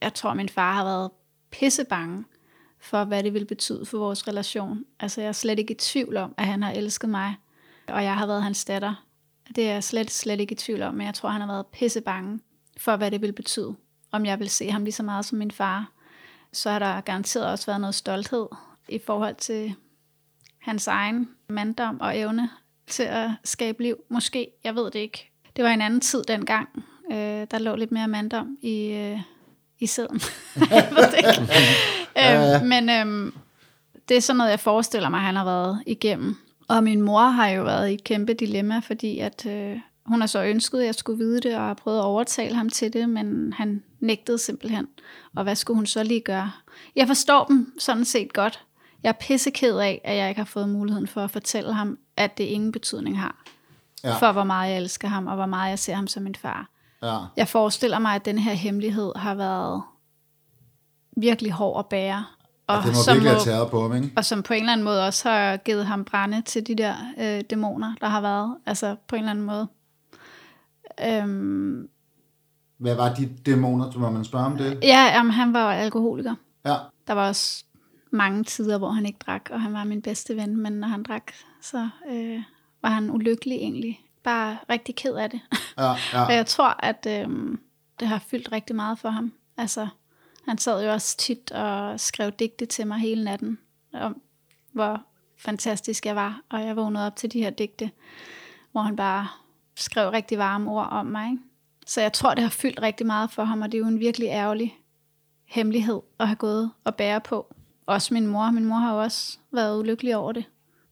[0.02, 1.12] Jeg tror, min far har været
[1.52, 2.26] pissebange
[2.80, 4.86] for, hvad det ville betyde for vores relation.
[5.00, 7.36] Altså, jeg er slet ikke i tvivl om, at han har elsket mig,
[7.88, 9.06] og jeg har været hans datter.
[9.56, 11.66] Det er jeg slet, slet ikke i tvivl om, men jeg tror, han har været
[11.66, 12.40] pissebange
[12.78, 13.76] for, hvad det ville betyde,
[14.12, 15.92] om jeg vil se ham lige så meget som min far.
[16.54, 18.48] Så har der garanteret også været noget stolthed
[18.90, 19.76] i forhold til
[20.60, 22.50] hans egen manddom og evne
[22.88, 23.98] til at skabe liv.
[24.10, 25.32] Måske, jeg ved det ikke.
[25.56, 26.86] Det var en anden tid dengang.
[27.12, 29.20] Øh, der lå lidt mere manddom i, øh,
[29.80, 30.22] i sæden.
[30.72, 31.42] jeg ved det ikke.
[32.18, 33.34] øh, men øh,
[34.10, 36.38] det er sådan noget, jeg forestiller mig, han har været igennem.
[36.72, 40.28] Og min mor har jo været i et kæmpe dilemma, fordi at, øh, hun har
[40.28, 43.10] så ønsket, at jeg skulle vide det, og har prøvet at overtale ham til det,
[43.10, 44.88] men han nægtede simpelthen.
[45.36, 46.52] Og hvad skulle hun så lige gøre?
[46.96, 48.64] Jeg forstår dem sådan set godt.
[49.04, 52.38] Jeg er pisseked af, at jeg ikke har fået muligheden for at fortælle ham, at
[52.38, 53.44] det ingen betydning har.
[54.04, 54.16] Ja.
[54.18, 56.70] For hvor meget jeg elsker ham, og hvor meget jeg ser ham som min far.
[57.04, 57.18] Ja.
[57.38, 59.82] Jeg forestiller mig, at den her hemmelighed har været
[61.18, 62.26] virkelig hård at bære.
[62.78, 64.12] Og, Det må som virkelig have på ham, ikke?
[64.18, 66.96] og som på en eller anden måde også har givet ham brænde til de der
[67.20, 68.58] øh, dæmoner, der har været.
[68.66, 69.68] Altså på en eller anden måde.
[71.08, 71.88] Øhm,
[72.78, 74.80] Hvad var de dæmoner, må man spørge om det?
[74.84, 76.36] ja, jamen, han var alkoholiker.
[76.66, 76.76] Ja.
[77.08, 77.64] Der var også
[78.12, 81.04] mange tider, hvor han ikke drak, og han var min bedste ven, men når han
[81.04, 81.32] drak,
[81.62, 82.40] så øh,
[82.82, 84.00] var han ulykkelig egentlig.
[84.24, 85.40] Bare rigtig ked af det.
[85.78, 86.26] Ja, Og ja.
[86.26, 87.28] jeg tror, at øh,
[88.00, 89.34] det har fyldt rigtig meget for ham.
[89.58, 89.88] Altså,
[90.48, 93.58] han sad jo også tit og skrev digte til mig hele natten,
[93.94, 94.22] om
[94.74, 95.02] hvor
[95.38, 97.92] fantastisk jeg var, og jeg vågnede op til de her digte,
[98.72, 99.28] hvor han bare
[99.76, 101.32] skrev rigtig varme ord om mig.
[101.32, 101.44] Ikke?
[101.86, 104.00] Så jeg tror, det har fyldt rigtig meget for ham, og det er jo en
[104.00, 104.78] virkelig ærgerlig
[105.46, 107.54] hemmelighed at have gået og bære på.
[107.86, 108.52] Også min mor.
[108.52, 110.46] Min mor har jo også været ulykkelig over det,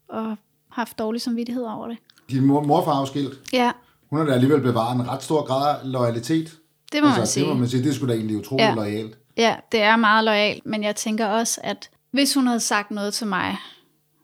[0.09, 0.37] og
[0.69, 1.97] haft dårlig samvittighed over det.
[2.29, 3.53] Din mor, morfar er jo skilt.
[3.53, 3.71] Ja,
[4.09, 6.57] Hun har da alligevel bevaret en ret stor grad af loyalitet.
[6.91, 7.45] det må altså, man sige.
[7.45, 7.83] Det må man sige.
[7.83, 8.75] Det skulle da egentlig utroligt ja.
[8.75, 9.17] lojalt.
[9.39, 13.13] Ja, det er meget lojalt, men jeg tænker også, at hvis hun havde sagt noget
[13.13, 13.57] til mig,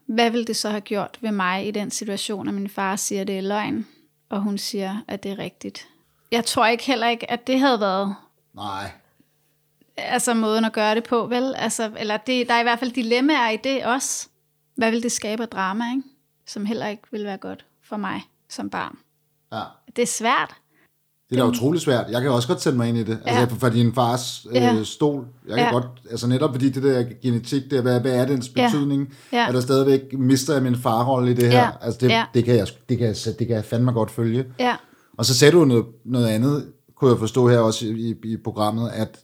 [0.05, 3.21] hvad ville det så have gjort ved mig i den situation, at min far siger,
[3.21, 3.87] at det er løgn,
[4.29, 5.87] og hun siger, at det er rigtigt?
[6.31, 8.15] Jeg tror ikke heller ikke, at det havde været
[8.53, 8.91] Nej.
[9.97, 11.55] altså måden at gøre det på, vel?
[11.55, 14.29] Altså, eller det, der er i hvert fald dilemmaer i det også.
[14.75, 16.03] Hvad vil det skabe af drama, ikke?
[16.45, 18.97] Som heller ikke vil være godt for mig som barn.
[19.51, 19.61] Ja.
[19.95, 20.55] Det er svært.
[21.29, 22.05] Det er da utroligt svært.
[22.11, 23.17] Jeg kan også godt sætte mig ind i det.
[23.25, 23.45] Altså, Ja.
[23.59, 24.83] for din fars øh, Ja.
[24.83, 25.25] stol.
[25.47, 25.71] Jeg kan Ja.
[25.71, 28.67] godt, altså netop fordi det der genetik, der, hvad, hvad er dens Ja.
[28.71, 29.13] betydning?
[29.33, 29.47] Ja.
[29.47, 31.59] Er der stadigvæk, mister jeg min farrolle i det her?
[31.59, 31.69] Ja.
[31.81, 32.23] Altså det, Ja.
[32.33, 34.45] det, kan jeg, det, kan jeg, det kan jeg fandme godt følge.
[34.59, 34.75] Ja,
[35.17, 36.65] Og så sagde du noget, noget andet,
[36.97, 39.17] kunne jeg forstå her også i, i programmet, at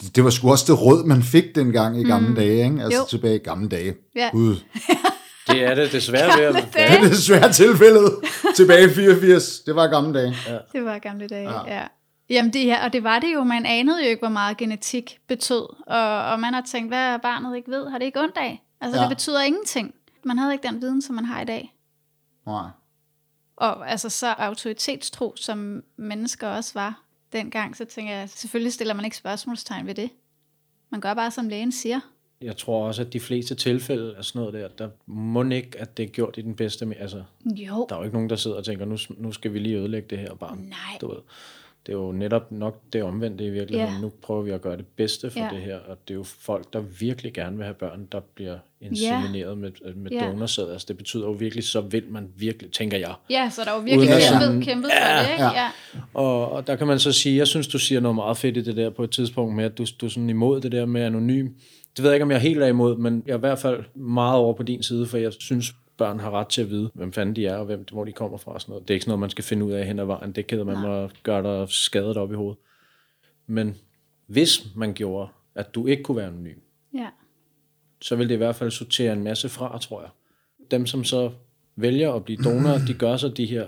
[0.00, 2.34] det, det var sgu også det råd, man fik dengang i gamle mm.
[2.34, 2.82] dage, ikke?
[2.82, 3.04] Altså Jo.
[3.08, 3.94] tilbage i gamle dage.
[4.16, 4.28] Ja.
[4.32, 4.56] Gud.
[5.52, 6.54] Det er det desværre ved at...
[6.54, 8.12] Gamle Det er desværre tilfældet.
[8.56, 9.60] tilbage i 84.
[9.60, 10.34] Det var gamle dage.
[10.48, 10.58] Ja.
[10.72, 11.66] Det var gamle dage, Ja.
[11.66, 11.74] ja.
[11.80, 11.86] ja.
[12.30, 15.18] Jamen det her, og det var det jo, man anede jo ikke, hvor meget genetik
[15.28, 15.62] betød.
[15.86, 17.90] Og, og man har tænkt, hvad er barnet ikke ved?
[17.90, 18.62] Har det ikke ondt af?
[18.80, 19.02] Altså Ja.
[19.02, 19.08] ja.
[19.08, 19.94] det betyder ingenting.
[20.24, 21.76] Man havde ikke den viden, som man har i dag.
[22.46, 22.68] Nej.
[23.56, 29.04] Og altså så autoritetstro, som mennesker også var dengang, så tænker jeg, selvfølgelig stiller man
[29.04, 30.10] ikke spørgsmålstegn ved det.
[30.90, 32.00] Man gør bare, som lægen siger.
[32.42, 35.96] Jeg tror også, at de fleste tilfælde af sådan noget der, der må ikke, at
[35.96, 36.84] det er gjort i den bedste...
[36.86, 37.22] me- Altså,
[37.56, 39.76] Jo, der er jo ikke nogen, der sidder og tænker, nu, nu skal vi lige
[39.78, 40.58] ødelægge det her barn.
[40.58, 40.98] Nej.
[41.00, 41.18] Du ved.
[41.86, 43.94] Det er jo netop nok det omvendte i virkeligheden.
[43.94, 44.00] Ja.
[44.00, 45.48] Nu prøver vi at gøre det bedste for Ja.
[45.52, 48.58] det her, og det er jo folk, der virkelig gerne vil have børn, der bliver
[48.80, 50.26] insemineret med, med Ja.
[50.26, 50.70] donorsæd.
[50.70, 53.14] Altså, det betyder jo virkelig, så vil man virkelig, tænker jeg.
[53.30, 55.42] ja, så der er jo virkelig Uden at kæmpet, sådan- kæmpet for det, ikke?
[55.44, 55.50] ja.
[55.62, 55.68] Ja.
[56.14, 58.62] Og, og der kan man så sige, jeg synes, du siger noget meget fedt i
[58.62, 61.02] det der på et tidspunkt med, at du, du er sådan imod det der med
[61.02, 61.48] anonym.
[61.96, 63.58] Det ved jeg ikke, om jeg er helt er imod, men jeg er i hvert
[63.58, 66.90] fald meget over på din side, for jeg synes, børn har ret til at vide,
[66.94, 68.52] hvem fanden de er, og hvem, hvor de kommer fra.
[68.52, 68.88] og Sådan noget.
[68.88, 70.32] Det er ikke sådan noget, man skal finde ud af hen ad vejen.
[70.32, 72.58] Det keder man må gøre dig skadet op i hovedet.
[73.46, 73.76] Men
[74.26, 76.58] hvis man gjorde, at du ikke kunne være anonym,
[76.94, 77.08] ja.
[78.02, 80.10] så vil det i hvert fald sortere en masse fra, tror jeg.
[80.70, 81.30] Dem, som så
[81.76, 83.66] vælger at blive donor, de gør så de her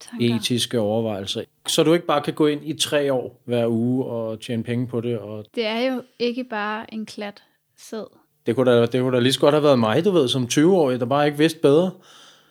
[0.00, 0.36] Tanker.
[0.36, 1.42] etiske overvejelser.
[1.68, 4.86] Så du ikke bare kan gå ind i tre år hver uge og tjene penge
[4.86, 5.18] på det.
[5.18, 7.42] Og Det er jo ikke bare en klat
[7.78, 8.04] sæd.
[8.46, 10.44] det, kunne da, det kunne da lige så godt have været mig, du ved, som
[10.52, 11.90] 20-årig, der bare ikke vidste bedre.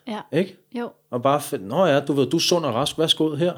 [0.08, 0.58] Ja, Ikke?
[0.80, 3.54] jo, Og bare, fedt, nå ja, du ved, du er sund og rask, værsgo her.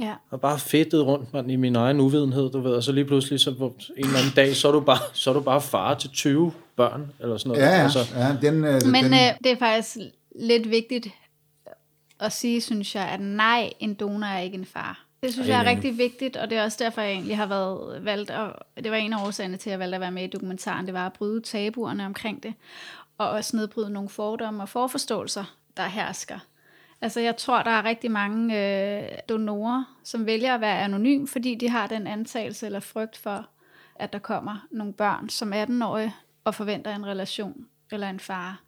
[0.00, 0.12] ja.
[0.30, 2.72] Og bare fedtet rundt man, i min egen uvidenhed, du ved.
[2.72, 3.66] Og så lige pludselig, så på
[3.96, 6.52] en eller anden dag, så er du bare, så er du bare far til 20
[6.76, 7.62] børn, eller sådan noget.
[7.62, 7.82] Ja, ja.
[7.82, 9.96] Altså, ja den, øh, Men den, øh, det er faktisk
[10.40, 11.08] lidt vigtigt
[12.20, 15.04] at sige, synes jeg, at nej, en donor er ikke en far.
[15.22, 18.04] Det synes jeg er rigtig vigtigt, og det er også derfor, jeg egentlig har været
[18.04, 20.26] valgt, og det var en af årsagerne til, at jeg valgte at være med i
[20.26, 22.54] dokumentaren, det var at bryde tabuerne omkring det,
[23.18, 26.38] og også nedbryde nogle fordomme og forforståelser, der hersker.
[27.00, 31.54] Altså jeg tror, der er rigtig mange øh, donorer, som vælger at være anonym, fordi
[31.54, 33.48] de har den antagelse eller frygt for,
[33.94, 38.62] at der kommer nogle børn som 18-årige og forventer en relation eller en far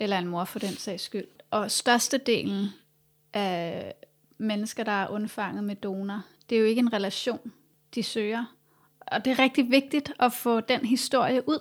[0.00, 1.33] eller en mor for den sags skyld.
[1.54, 2.68] Og størstedelen
[3.32, 3.94] af
[4.38, 7.52] mennesker, der er undfanget med donor, det er jo ikke en relation,
[7.94, 8.44] de søger.
[9.00, 11.58] Og det er rigtig vigtigt at få den historie ud.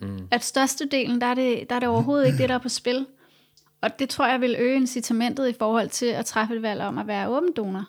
[0.00, 0.28] Mm.
[0.30, 3.06] At størstedelen, der er, det, der er det overhovedet ikke det, der er på spil.
[3.80, 6.98] Og det tror jeg vil øge incitamentet i forhold til at træffe et valg om
[6.98, 7.84] at være åben donor.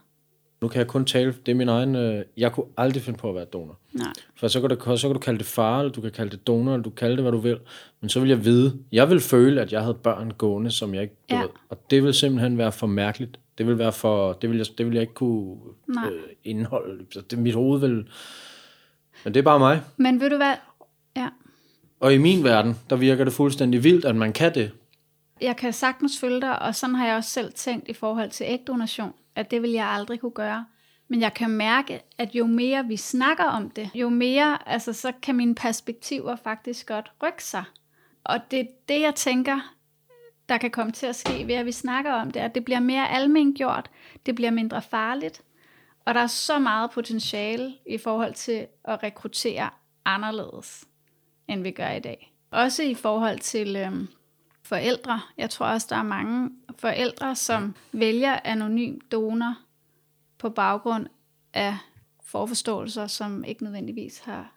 [0.62, 3.30] Nu kan jeg kun tale, det er min egen, øh, jeg kunne aldrig finde på
[3.30, 3.78] at være donor.
[3.94, 4.08] Nej.
[4.36, 6.48] For så kan, du, så kan du kalde det far, eller du kan kalde det
[6.48, 7.60] donor, eller du kan kalde det, hvad du vil.
[8.02, 11.04] Men så vil jeg vide, jeg vil føle, at jeg havde børn gående, som jeg
[11.04, 11.42] ikke Ja.
[11.42, 11.50] ved.
[11.70, 13.40] Og det vil simpelthen være for mærkeligt.
[13.58, 15.56] Det vil være for, det vil jeg, det vil jeg ikke kunne
[15.88, 16.10] Nej.
[16.12, 17.06] øh, indholde.
[17.12, 18.08] Så det, mit hoved vil...
[19.24, 19.82] Men det er bare mig.
[19.98, 20.54] Men ved du hvad?
[21.18, 21.28] Ja.
[22.00, 24.72] Og i min verden, der virker det fuldstændig vildt, at man kan det.
[25.42, 28.46] jeg kan sagtens følge dig, og sådan har jeg også selv tænkt i forhold til
[28.50, 30.66] ægdonation, at det vil jeg aldrig kunne gøre.
[31.08, 35.12] Men jeg kan mærke, at jo mere vi snakker om det, jo mere, altså så
[35.22, 37.64] kan mine perspektiver faktisk godt rykke sig.
[38.24, 39.76] Og det er det, jeg tænker,
[40.50, 42.80] der kan komme til at ske ved, at vi snakker om det, at det bliver
[42.80, 43.90] mere almindeligt gjort,
[44.26, 45.42] det bliver mindre farligt,
[46.06, 49.70] og der er så meget potentiale i forhold til at rekruttere
[50.06, 50.86] anderledes,
[51.48, 52.34] end vi gør i dag.
[52.52, 54.08] Også i forhold til øhm,
[54.72, 55.22] forældre.
[55.38, 59.56] Jeg tror også, der er mange forældre, som vælger anonym donor
[60.40, 61.06] på baggrund
[61.54, 61.78] af
[62.26, 64.54] forforståelser, som ikke nødvendigvis har,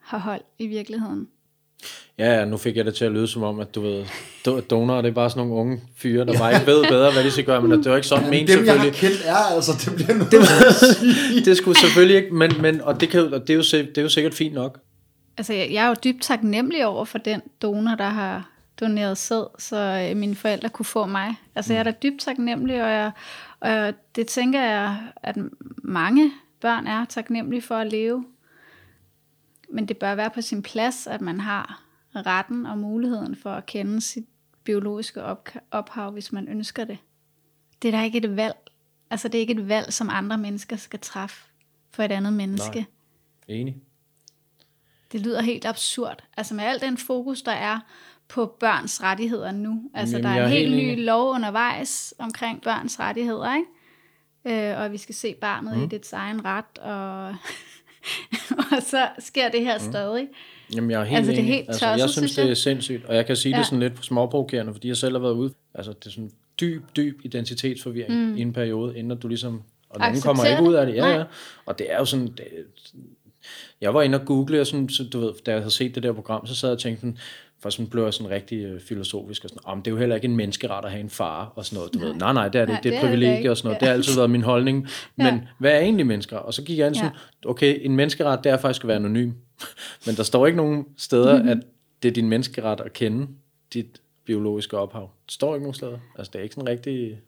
[0.00, 1.28] har hold i virkeligheden.
[2.18, 4.04] Ja, ja, nu fik jeg det til at lyde som om, at du ved,
[4.48, 7.24] do- donorer, det er bare sådan nogle unge fyre, der bare ikke ved bedre, hvad
[7.24, 9.00] de skal gøre, men det er jo ikke sådan ment Dem, jeg har selvfølgelig.
[9.00, 11.44] kendt, er altså, det bliver noget.
[11.46, 14.02] Det skulle selvfølgelig ikke, men, men og det, kan, og det, er jo, det er
[14.02, 14.80] jo sikkert fint nok.
[15.36, 19.46] Altså, jeg, jeg er jo dybt taknemmelig over for den donor, der har doneret sæd,
[19.58, 21.34] så øh, mine forældre kunne få mig.
[21.54, 23.12] Altså, jeg er da dybt taknemmelig, og, jeg,
[23.60, 25.36] og det tænker jeg, at
[25.82, 28.26] mange børn er taknemmelige for at leve.
[29.68, 31.82] Men det bør være på sin plads, at man har
[32.14, 34.26] retten og muligheden for at kende sit
[34.64, 36.98] biologiske op- ophav, hvis man ønsker det.
[37.82, 38.56] Det er da ikke et valg.
[39.10, 41.44] Altså, det er ikke et valg, som andre mennesker skal træffe
[41.90, 42.78] for et andet menneske.
[42.78, 43.56] Nej.
[43.56, 43.76] Enig.
[45.12, 46.24] Det lyder helt absurd.
[46.36, 47.80] Altså med al den fokus, der er
[48.28, 49.82] på børns rettigheder nu.
[49.94, 54.70] Altså Jamen, der jeg er en helt helt ny lov undervejs omkring børns rettigheder, ikke?
[54.70, 55.84] Øh, og vi skal se barnet mm.
[55.84, 57.26] i dets egen ret, og,
[58.76, 59.92] og så sker det her mm.
[59.92, 60.28] stadig.
[60.74, 62.46] Jamen, jeg er helt Altså, det er helt altså, jeg tosset, synes, synes det er
[62.46, 62.56] jeg.
[62.56, 63.58] sindssygt, og jeg kan sige ja.
[63.58, 65.52] Det sådan lidt småprovokerende, fordi jeg selv har været ude.
[65.74, 68.36] Altså, det er sådan dyb, dyb identitetsforvirring mm.
[68.36, 69.62] i en periode, inden du ligesom...
[69.90, 70.94] Og nogen kommer ikke ud af det.
[70.94, 71.10] Ja, Nej.
[71.10, 71.24] ja.
[71.66, 72.26] Og det er jo sådan...
[72.26, 72.46] Det,
[73.80, 76.02] jeg var inde og google, og sådan, så, du ved, da jeg havde set det
[76.02, 77.18] der program, så sad jeg og tænkte sådan,
[77.64, 80.14] for sådan blev jeg sådan rigtig øh, filosofisk og sådan, om det er jo heller
[80.16, 82.08] ikke en menneskeret at have en far og sådan noget, du nej.
[82.08, 82.14] ved.
[82.14, 82.80] Nej, nej, det er det Nej.
[82.80, 83.74] Det er det et er privilegie og sådan noget.
[83.74, 83.80] Ja.
[83.80, 84.88] Det har altid været min holdning.
[85.16, 85.40] Men Ja.
[85.58, 86.42] hvad er egentlig menneskeret?
[86.42, 87.10] Og så gik jeg ind sådan,
[87.46, 89.30] okay, en menneskeret, det er faktisk at være anonym.
[90.06, 91.48] Men der står ikke nogen steder, Mhm.
[91.48, 91.58] at
[92.02, 93.26] det er din menneskeret at kende
[93.74, 95.10] dit biologiske ophav.
[95.26, 95.98] Det står ikke nogen steder.
[96.18, 97.18] Altså, det er ikke sådan rigtig...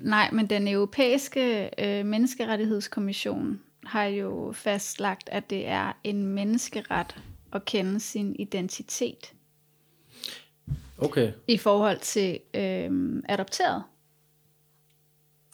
[0.00, 7.16] Nej, men den europæiske øh, menneskerettighedskommission har jo fastlagt, at det er en menneskeret
[7.52, 9.32] at kende sin identitet
[11.04, 13.82] Okay, i forhold til øh, adopteret.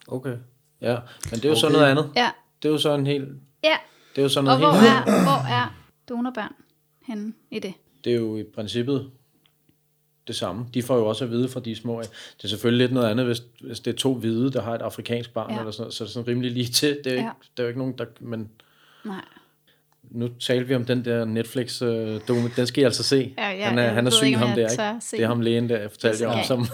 [0.07, 0.37] okay.
[0.81, 0.97] Ja,
[1.31, 1.73] men det er jo så Okay.
[1.73, 2.11] noget andet.
[2.15, 2.29] Ja,
[2.63, 3.27] Det er jo så en helt...
[3.63, 3.77] ja.
[4.15, 5.75] Det er jo så Og noget hvor helt er, hvor er
[6.09, 6.53] donorbørn
[7.07, 7.73] henne i det?
[8.03, 9.11] det er jo i princippet
[10.27, 10.65] det samme.
[10.73, 12.01] De får jo også at vide fra de små.
[12.01, 14.81] Det er selvfølgelig lidt noget andet, hvis, hvis det er to hvide, der har et
[14.81, 15.59] afrikansk barn, Ja.
[15.59, 16.89] eller sådan noget, så er det sådan rimelig lige til.
[17.03, 17.31] Det er, ikke, Ja.
[17.57, 18.05] der er jo ikke nogen, der...
[18.19, 18.49] Men
[19.05, 19.21] Nej.
[20.11, 22.55] Nu talte vi om den der netflix øh, dokument.
[22.57, 23.33] Den skal I altså se.
[23.37, 24.83] Ja, ja, han er, han er syg ikke, ham der, ikke?
[25.11, 26.65] Det er ham lægen der, jeg fortalte jer om, som,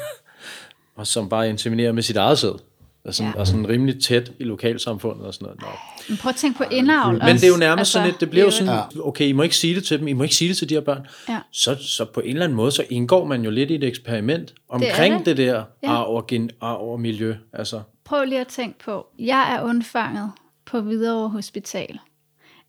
[0.95, 2.59] og som bare intiminerer med sit eget sæd.
[3.03, 3.39] Og sådan, Ja.
[3.39, 5.61] og sådan rimelig tæt i lokalsamfundet og sådan noget.
[5.61, 5.67] Nå.
[6.09, 8.29] Men prøv at tænke på indavl Men det er jo nærmest altså, sådan lidt, det
[8.29, 10.49] bliver jo sådan, okay, I må ikke sige det til dem, I må ikke sige
[10.49, 11.07] det til de her børn.
[11.29, 11.39] Ja.
[11.51, 14.53] Så, så på en eller anden måde, så indgår man jo lidt i et eksperiment
[14.69, 15.37] omkring det, det.
[15.37, 15.89] det der Ja.
[15.91, 17.35] arv, og gen, arv og miljø.
[17.53, 20.31] Altså, Prøv lige at tænke på, jeg er undfanget
[20.65, 21.99] på Hvidovre Hospital.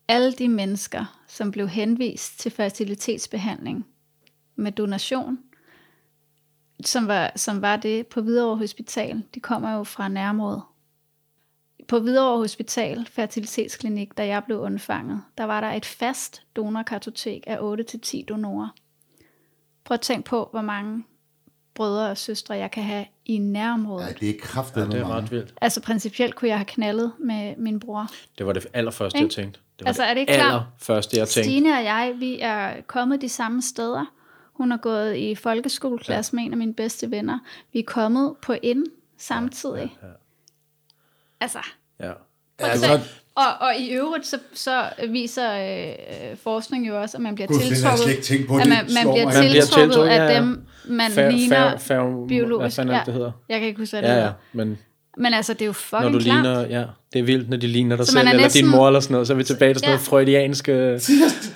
[0.08, 3.86] Alle de mennesker, som blev henvist til fertilitetsbehandling
[4.56, 5.38] med donation,
[6.84, 10.62] som var, som var det på Hvidovre Hospital, de kommer jo fra nærområdet.
[11.88, 17.56] På Hvidovre Hospital, fertilitetsklinik, da jeg blev undfanget, der var der et fast donorkartotek af
[17.56, 18.68] 8-10 donorer.
[19.84, 21.04] Prøv at tænke på, hvor mange
[21.74, 24.06] brødre og søstre jeg kan have i nærområdet.
[24.06, 25.54] Ja, det er kraftet ja, det er ret vildt.
[25.60, 28.10] Altså principielt kunne jeg have knaldet med min bror.
[28.38, 29.34] Det var det allerførste, jeg Ikke?
[29.34, 29.60] tænkte.
[29.78, 30.52] Det var Altså, det er det ikke klart?
[30.52, 31.50] allerførste, jeg tænkte.
[31.50, 34.12] Stine og jeg, vi er kommet de samme steder.
[34.52, 36.36] Hun har gået i folkeskoleklasse ja.
[36.36, 37.38] med en af mine bedste venner.
[37.72, 38.86] Vi er kommet på ind
[39.18, 39.96] samtidig.
[40.02, 40.14] Ja, ja, ja.
[41.40, 41.58] Altså,
[42.00, 42.12] Ja.
[42.58, 43.00] Altså,
[43.34, 47.58] og, og i øvrigt, så, så viser øh, forskning jo også, at man bliver Gud,
[47.58, 48.56] tiltrukket, på.
[48.56, 49.34] at man, man bliver mig.
[49.34, 52.76] Man bliver tiltrukket af dem, man Fair, ligner biologisk.
[52.76, 53.32] Hvad fanden det, hedder?
[53.48, 54.78] Jeg kan ikke huske, hvad det Ja, ja, men
[55.16, 56.42] Men altså, det er jo når fucking du klart.
[56.44, 58.70] ligner, ja, det er vildt, når de ligner dig Så selv, er eller næsten- din
[58.70, 60.10] mor eller sådan noget, så er vi tilbage til sådan noget Ja.
[60.10, 60.68] freudiansk...
[60.68, 61.00] øh, det,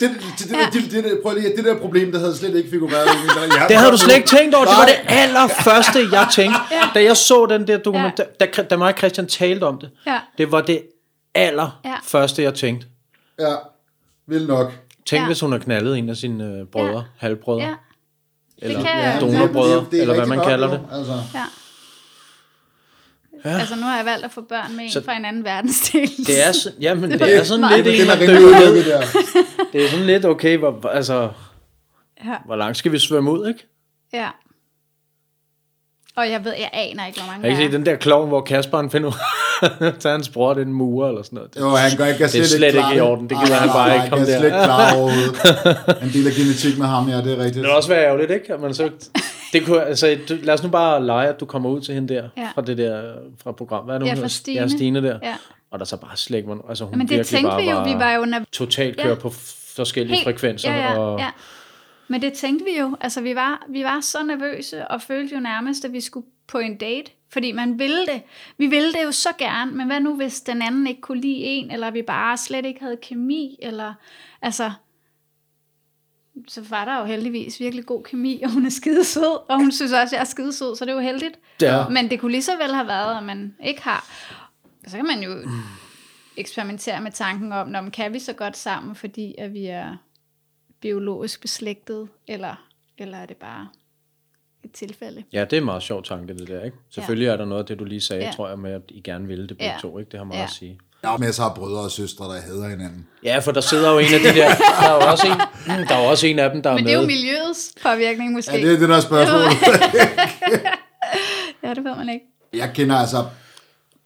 [0.01, 3.07] det, det, det, det, prøv lige, det der problem, der havde slet ikke figureret.
[3.07, 4.65] Jeg Det havde du slet ikke tænkt over.
[4.65, 6.59] Det var det allerførste, jeg tænkte.
[6.95, 9.91] Da jeg så den der dokument, da, da, da mig og Christian talte om det,
[10.07, 10.19] Ja.
[10.39, 10.83] det var det
[11.35, 12.87] allerførste, jeg tænkte.
[13.41, 13.55] Ja,
[14.27, 14.73] vil nok.
[15.07, 15.27] Tænk, Ja.
[15.27, 17.03] hvis hun har knaldet en af sine øh, brødre, Ja.
[17.17, 17.75] halvbrødre, Ja,
[18.63, 20.81] eller donorbrødre, er eller hvad man kalder det.
[20.93, 21.41] Altså, ja.
[23.45, 23.59] Ja.
[23.59, 26.09] Altså, nu har jeg valgt at få børn med en Så- fra en anden verdensdel.
[26.27, 28.45] Det er, jamen, var det er sådan lidt er dykke ned.
[28.45, 29.03] ulykket der.
[29.73, 31.29] Det er sådan lidt, okay, hvor, altså,
[32.25, 32.35] Ja.
[32.47, 33.67] hvor langt skal vi svømme ud, ikke?
[34.13, 34.29] ja.
[36.17, 38.29] Og jeg ved, jeg aner ikke, hvor mange Jeg kan ikke se den der klovn,
[38.29, 39.11] hvor Kasper han finder
[40.01, 41.51] tager hans bror, den murer eller sådan noget.
[41.61, 43.31] Jo, han kan, kan slet, slet ikke i orden.
[43.31, 44.39] Det gider han bare ikke komme der.
[44.39, 46.03] slet ikke klare overhovedet.
[46.03, 47.55] En del af genetik med ham, ja, det er rigtigt.
[47.55, 48.55] Det vil også være ærgerligt, ikke?
[48.55, 48.91] At man så,
[49.53, 52.15] det kunne, altså, du, lad os nu bare lege, at du kommer ud til hende
[52.15, 52.49] der, Ja.
[52.55, 53.85] fra det der fra program.
[53.85, 54.29] Hvad er det, Ja, hun?
[54.29, 54.61] Stine.
[54.61, 55.19] Ja, Stine der.
[55.23, 55.37] Ja.
[55.71, 57.83] Og der så bare slet var- altså hun Men det tænkte bare vi jo.
[57.83, 59.03] Vi var jo nerv- totalt Ja.
[59.03, 60.73] kører på f- forskellige Helt- frekvenser.
[60.73, 61.29] Ja, ja, og, ja.
[62.09, 62.97] Men det tænkte vi jo.
[63.01, 66.59] Altså, vi var, vi var så nervøse, og følte jo nærmest, at vi skulle på
[66.59, 67.11] en date.
[67.33, 68.23] Fordi man ville det.
[68.59, 71.37] Vi ville det jo så gerne, men hvad nu, hvis den anden ikke kunne lide
[71.45, 73.95] en, eller vi bare slet ikke havde kemi, eller
[74.43, 74.71] altså...
[76.49, 79.73] så var der jo heldigvis virkelig god kemi, og hun er skide sød, og hun
[79.73, 81.39] synes også, at jeg er skide sød, så det er jo heldigt.
[81.61, 81.89] Ja.
[81.89, 84.07] Men det kunne lige så vel have været, at man ikke har.
[84.85, 85.49] Og så kan man jo
[86.37, 89.97] eksperimentere med tanken om, når kan vi så godt sammen, fordi at vi er
[90.81, 92.67] biologisk beslægtet, eller,
[92.99, 93.69] eller er det bare
[94.65, 95.25] et tilfælde?
[95.33, 96.77] Ja, det er en meget sjov tanke, det der, ikke?
[96.91, 98.31] Selvfølgelig er der noget af det, du lige sagde, Ja.
[98.31, 99.79] tror jeg, med, at I gerne ville det begge Ja.
[99.81, 100.11] to, ikke?
[100.11, 100.45] Det har meget Ja.
[100.45, 100.79] at sige.
[101.03, 103.07] Der er masser af brødre og søstre, der hader hinanden.
[103.25, 104.49] Ja, for der sidder jo en af de der,
[104.81, 105.41] der er jo også en,
[105.89, 106.91] der er også en af dem, der er Men med.
[106.93, 108.53] det er jo miljøets påvirkning måske.
[108.53, 109.49] Ja, det er det, der er spørgsmålet.
[111.65, 112.25] ja, det ved man ikke.
[112.53, 113.25] Jeg kender altså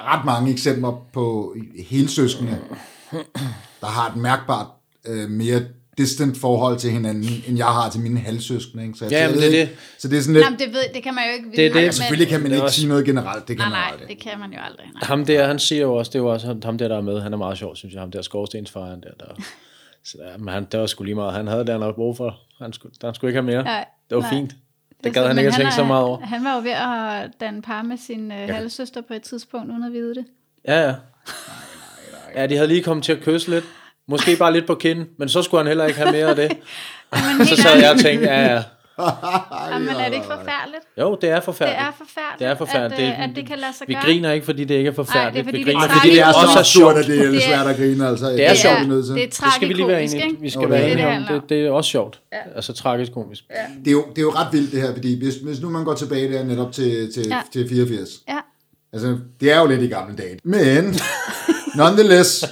[0.01, 1.55] ret mange eksempler på
[1.89, 2.59] helsøskende,
[3.81, 4.67] der har et mærkbart
[5.07, 5.63] øh, mere
[5.99, 8.85] distant forhold til hinanden, end jeg har til mine halvsøskende.
[8.87, 8.99] Ikke?
[8.99, 10.45] Så jeg, Ja, men det er ikke- Så det er sådan lidt...
[10.47, 11.63] Nå, men det, ved, det kan man jo ikke vide.
[11.63, 11.83] Det det.
[11.83, 13.91] men- Selvfølgelig kan man Det ikke også- sige noget generelt, det kan Nej, man nej,
[13.93, 14.09] aldrig.
[14.09, 14.87] det kan man jo aldrig.
[14.95, 15.01] Nej.
[15.03, 17.21] Ham der, han siger jo også, det er jo også ham der, der er med,
[17.21, 19.43] han er meget sjov, synes jeg, ham der skorstensfejren der, der
[20.05, 22.39] så der, men han, det var sgu lige meget, han havde der nok brug for,
[22.63, 24.31] han skulle, han skulle ikke have mere, Nej, det var nej.
[24.31, 26.21] fint, Det det gad så- han ikke at tænke så meget over.
[26.21, 29.85] Han var jo ved at danne par med sin øh, halvsøster på et tidspunkt, uden
[29.85, 30.25] at vide det.
[30.69, 30.95] Ja, ja.
[32.37, 33.65] Ja, de havde lige kommet til at kysse lidt,
[34.09, 36.53] måske bare lidt på kinden, men så skulle han heller ikke have mere af det.
[37.39, 38.63] Men Så sad jeg og tænkte, ja, ja,
[39.73, 40.85] jamen, er det ikke forfærdeligt?
[41.01, 41.81] jo, det er Det forfærdeligt.
[41.81, 43.01] er forfærdeligt, Det er forfærdeligt.
[43.01, 44.03] At, øh, at det kan lade sig vi gøre.
[44.03, 45.47] griner ikke, fordi det ikke er forfærdeligt.
[45.47, 46.97] fordi vi det er griner, Nej, fordi det er også så er sjovt.
[46.99, 48.09] at det er Det er- svært at grine.
[48.09, 48.27] Altså.
[48.31, 48.81] Det er sjovt.
[48.81, 49.15] vi nødt til.
[49.15, 50.37] Det er Det skal vi lige være enige?
[50.41, 51.23] Vi skal Jo, være det er enige det, om.
[51.23, 52.21] det Det, det er også sjovt.
[52.57, 53.43] Altså tragisk komisk.
[53.85, 55.85] Det, er jo, det er jo ret vildt det her, fordi hvis, hvis nu man
[55.85, 57.41] går tilbage der netop til, til, Ja.
[57.53, 58.39] til 84, Ja.
[58.93, 60.95] altså det er jo lidt i gamle dage, men
[61.77, 62.45] nonetheless,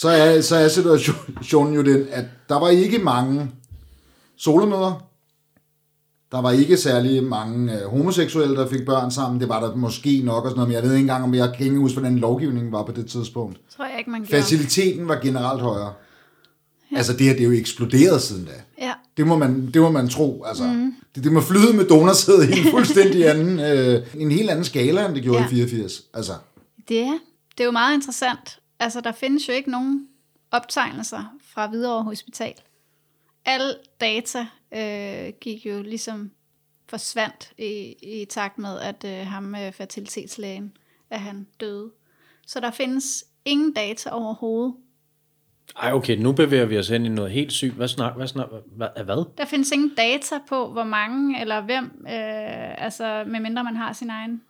[0.00, 3.50] så er, så er situationen jo den, at der var ikke mange
[4.36, 5.06] solomøder,
[6.32, 9.40] der var ikke særlig mange øh, homoseksuelle, der fik børn sammen.
[9.40, 11.52] Det var der måske nok og sådan noget, men jeg ved ikke engang, om jeg
[11.56, 13.60] kan ikke huske, hvordan lovgivningen var på det tidspunkt.
[13.76, 14.42] Tror jeg ikke, man gjorde.
[14.42, 15.92] Faciliteten var generelt højere.
[16.92, 16.96] Ja.
[16.96, 18.52] Altså det her, det er jo eksploderet siden da.
[18.86, 18.92] Ja.
[19.16, 20.44] Det må man, det må man tro.
[20.44, 20.94] Altså, mm.
[21.14, 25.06] det, det må flyde med donorsædet i en fuldstændig anden, øh, en helt anden skala,
[25.06, 25.46] end det gjorde Ja.
[25.46, 26.02] i 84.
[26.14, 26.32] Altså,
[26.88, 27.18] Det er,
[27.52, 28.59] det er jo meget interessant.
[28.80, 30.08] Altså, der findes jo ikke nogen
[30.50, 32.54] optegnelser fra Hvidovre Hospital.
[33.44, 36.30] Al data øh, gik jo ligesom
[36.88, 40.76] forsvandt i, i takt med, at øh, ham øh, fertilitetslægen,
[41.10, 41.90] at han døde.
[42.46, 44.74] Så der findes ingen data overhovedet.
[45.76, 47.74] Ej, okay, nu bevæger vi os hen i noget helt sygt.
[47.74, 49.24] Hvad snak, hvad snak, hvad, hvad?
[49.38, 54.10] Der findes ingen data på, hvor mange eller hvem, øh, altså medmindre man har sin
[54.10, 54.42] egen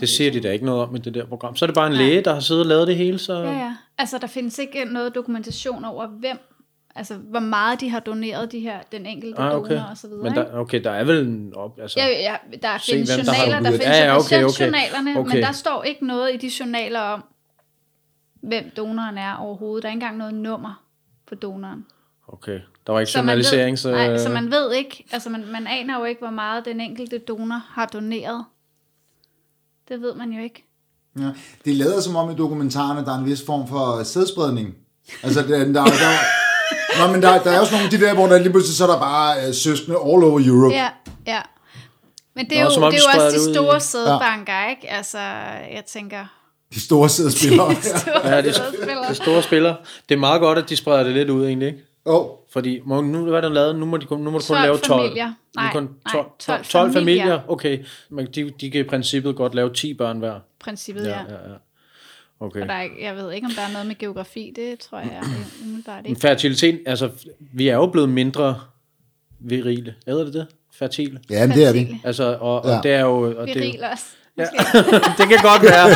[0.00, 1.56] Det siger de da ikke noget om i det der program.
[1.56, 3.34] Så er det bare en læge, der har siddet og lavet det hele, så...
[3.38, 3.76] Ja, ja.
[3.98, 6.38] Altså, der findes ikke noget dokumentation over, hvem,
[6.94, 9.70] altså, hvor meget de har doneret de her, den enkelte Ah, okay.
[9.74, 10.22] donor og så videre.
[10.22, 12.00] Men der, okay, der er vel en op, altså...
[12.00, 14.44] Ja, ja, der Se, findes der har journaler, der udgivet- findes Ja, ja, okay, okay.
[14.44, 15.34] patientjournalerne, Okay.
[15.34, 17.24] men der står ikke noget i de journaler om,
[18.42, 19.82] hvem donoren er overhovedet.
[19.82, 20.82] Der er ikke engang noget nummer
[21.26, 21.86] på donoren.
[22.28, 23.90] Okay, der var ikke Så man, journalisering, ved, så...
[23.90, 27.18] nej, så man ved ikke, altså man, man aner jo ikke, hvor meget den enkelte
[27.18, 28.44] donor har doneret.
[29.88, 30.64] Det ved man jo ikke.
[31.18, 31.28] ja.
[31.64, 34.74] Det lader som om i dokumentarerne, der er en vis form for sædspredning.
[35.22, 36.10] Altså, der, der, der,
[37.06, 38.84] Nå, men der, der er også nogle af de der, hvor der lige pludselig så
[38.86, 40.74] er der bare øh, søskende all over Europe.
[40.74, 40.88] Ja,
[41.26, 41.40] ja.
[42.36, 44.90] Men det er Nå, jo, det de er jo også de store sædbanker, ikke?
[44.90, 45.18] Altså,
[45.74, 46.26] jeg tænker...
[46.74, 47.74] De store sædspillere.
[47.82, 49.08] Store Ja, det, sædspillere.
[49.08, 49.74] det store spiller.
[50.08, 51.84] Det er meget godt, at de spreder det lidt ud, egentlig, ikke?
[52.04, 53.76] Oh, Fordi må, nu, hvad er der lavet?
[53.76, 55.02] Nu må, de, nu må du kun 12 lave 12.
[55.02, 55.32] familier.
[55.56, 57.22] Nej, kun nej, 12, 12 12, 12 familier.
[57.22, 57.40] familier.
[57.48, 60.40] Okay, men de, de kan i princippet godt lave 10 børn hver.
[60.60, 61.08] Princippet, ja.
[61.10, 61.54] Ja, ja, ja.
[62.40, 62.60] Okay.
[62.62, 64.52] Og der er, jeg ved ikke, om der er noget med geografi.
[64.56, 65.22] Det tror jeg
[65.62, 66.20] umiddelbart ikke.
[66.20, 67.10] fertilitet, altså,
[67.52, 68.60] vi er jo blevet mindre
[69.40, 69.94] virile.
[70.06, 70.46] Er det det?
[70.78, 71.20] Fertile.
[71.30, 72.00] ja, men det er vi.
[72.04, 72.80] Altså, og, og Ja.
[72.82, 73.16] det er jo...
[73.40, 74.04] Og det, er jo- Viril også.
[74.36, 74.42] Ja.
[75.18, 75.88] det kan godt være.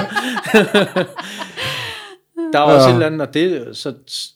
[2.53, 2.88] der er også Ja.
[2.88, 3.94] et eller andet, og det, så,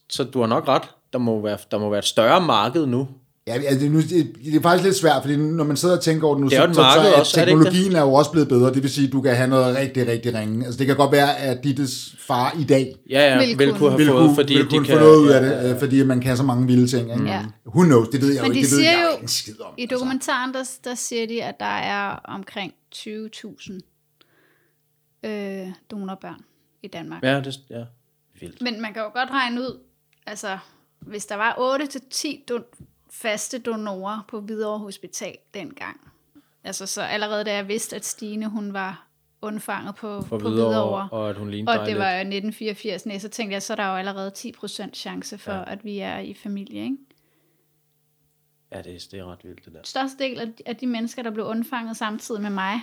[0.08, 0.82] så du har nok ret.
[1.12, 3.08] Der må, være, der må være et større marked nu.
[3.46, 4.10] Ja, altså, nu, det,
[4.44, 6.58] det er faktisk lidt svært, fordi når man sidder og tænker over det nu, Det
[6.58, 8.74] er så, så, så er også, er det teknologien er jo også blevet bedre.
[8.74, 10.64] Det vil sige, at du kan have noget rigtig, rigtig ringe.
[10.64, 13.74] Altså, det kan godt være, at Dittes far i dag Ja, ja, Vil vil, vil
[13.74, 13.88] kunne.
[13.90, 14.94] have vil fået, kunne, fordi vil de kunne kan...
[14.94, 17.12] få noget ud af det, øh, fordi man kan så mange vilde ting.
[17.12, 17.24] Ikke?
[17.24, 17.44] Ja.
[17.66, 18.08] Who knows?
[18.08, 18.66] Det ved jeg Men jo de ikke.
[18.66, 19.74] Det ved siger jeg jo- ikke en skid om.
[19.78, 23.78] I dokumentaren, der, der siger de, at der er omkring 20.000
[25.24, 26.40] øh, donorbørn
[26.82, 27.22] i Danmark.
[27.24, 27.82] Ja, det ja.
[28.40, 28.62] Vildt.
[28.62, 29.78] Men man kan jo godt regne ud,
[30.26, 30.58] altså
[31.06, 36.00] hvis der var 8-10 don- faste donorer på Hvidovre Hospital dengang,
[36.64, 39.06] altså så allerede da jeg vidste, at Stine hun var
[39.42, 43.18] undfanget på, på videre, Hvidovre, og at hun lignede og det var jo 1984, nej,
[43.18, 45.64] så tænkte jeg, så er der jo allerede 10% chance for, ja.
[45.72, 46.96] at vi er i familie, ikke?
[48.72, 49.80] Ja, det, er- det er ret vildt, det der.
[49.84, 52.80] Største del af, af de mennesker, der blev undfanget samtidig med mig,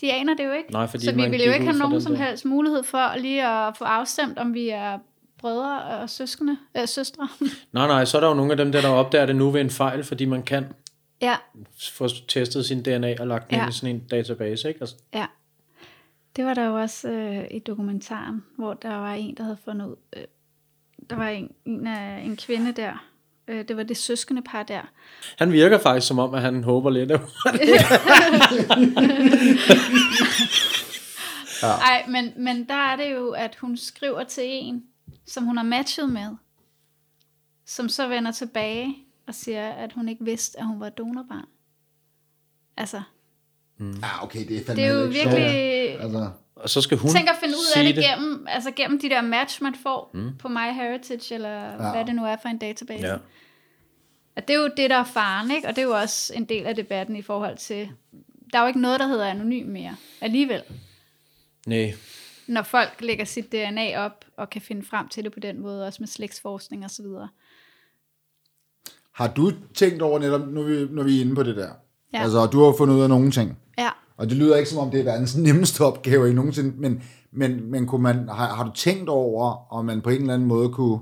[0.00, 0.72] de aner det jo ikke.
[0.72, 3.76] Nej, fordi så vi ville jo ikke have nogen som helst mulighed for lige at
[3.76, 4.98] få afstemt, om vi er
[5.40, 7.28] brødre og søskende, øh, søstre.
[7.72, 9.60] Nej, nej, så er der jo nogle af dem, der, der opdager det nu ved
[9.60, 10.66] en fejl, fordi man kan
[11.22, 11.36] ja,
[11.92, 13.62] få testet sin DNA og lagt den Ja.
[13.64, 14.80] ind i sådan en database, ikke?
[14.80, 15.26] Altså, ja.
[16.36, 19.86] Det var der jo også øh, i dokumentaren, hvor der var en, der havde fundet
[19.86, 19.96] ud.
[20.16, 20.22] Øh,
[21.10, 23.04] der var en, en, af, en kvinde der.
[23.48, 24.80] Øh, det var det søskende par der.
[25.38, 27.10] han virker faktisk som om, at han håber lidt.
[31.62, 34.84] Nej, men, men der er det jo, at hun skriver til en,
[35.30, 36.36] som hun har matchet med,
[37.66, 41.48] som så vender tilbage og siger, at hun ikke vidste, at hun var donorbarn.
[42.76, 43.02] Altså,
[43.80, 45.90] Ja, okay, det er fandme det er jo virkelig...
[45.90, 46.02] sjovt.
[46.02, 49.00] Altså, Og så skal hun Tænk at finde ud af sige det, gennem, altså gennem
[49.00, 50.36] de der match, man får mm.
[50.38, 51.92] på MyHeritage, eller ja.
[51.92, 53.06] hvad det nu er for en database.
[53.06, 53.16] Ja.
[54.36, 55.68] At det er jo det, der er faren, ikke?
[55.68, 57.90] Og det er jo også en del af debatten i forhold til...
[58.52, 60.62] Der er jo ikke noget, der hedder anonym mere, alligevel.
[61.66, 61.94] Nej,
[62.48, 65.86] Når folk lægger sit DNA op, og kan finde frem til det på den måde,
[65.86, 67.28] også med slægtsforskning og så videre.
[69.14, 71.70] har du tænkt over netop, når vi, når vi er inde på det der?
[72.12, 72.22] Ja.
[72.22, 73.58] Altså, du har fundet ud af nogle ting.
[73.78, 73.88] Ja.
[74.16, 77.70] Og det lyder ikke som om, det er verdens nemmeste opgave i nogensinde, men, men,
[77.70, 80.68] men kunne man, har, har du tænkt over, om man på en eller anden måde
[80.68, 81.00] kunne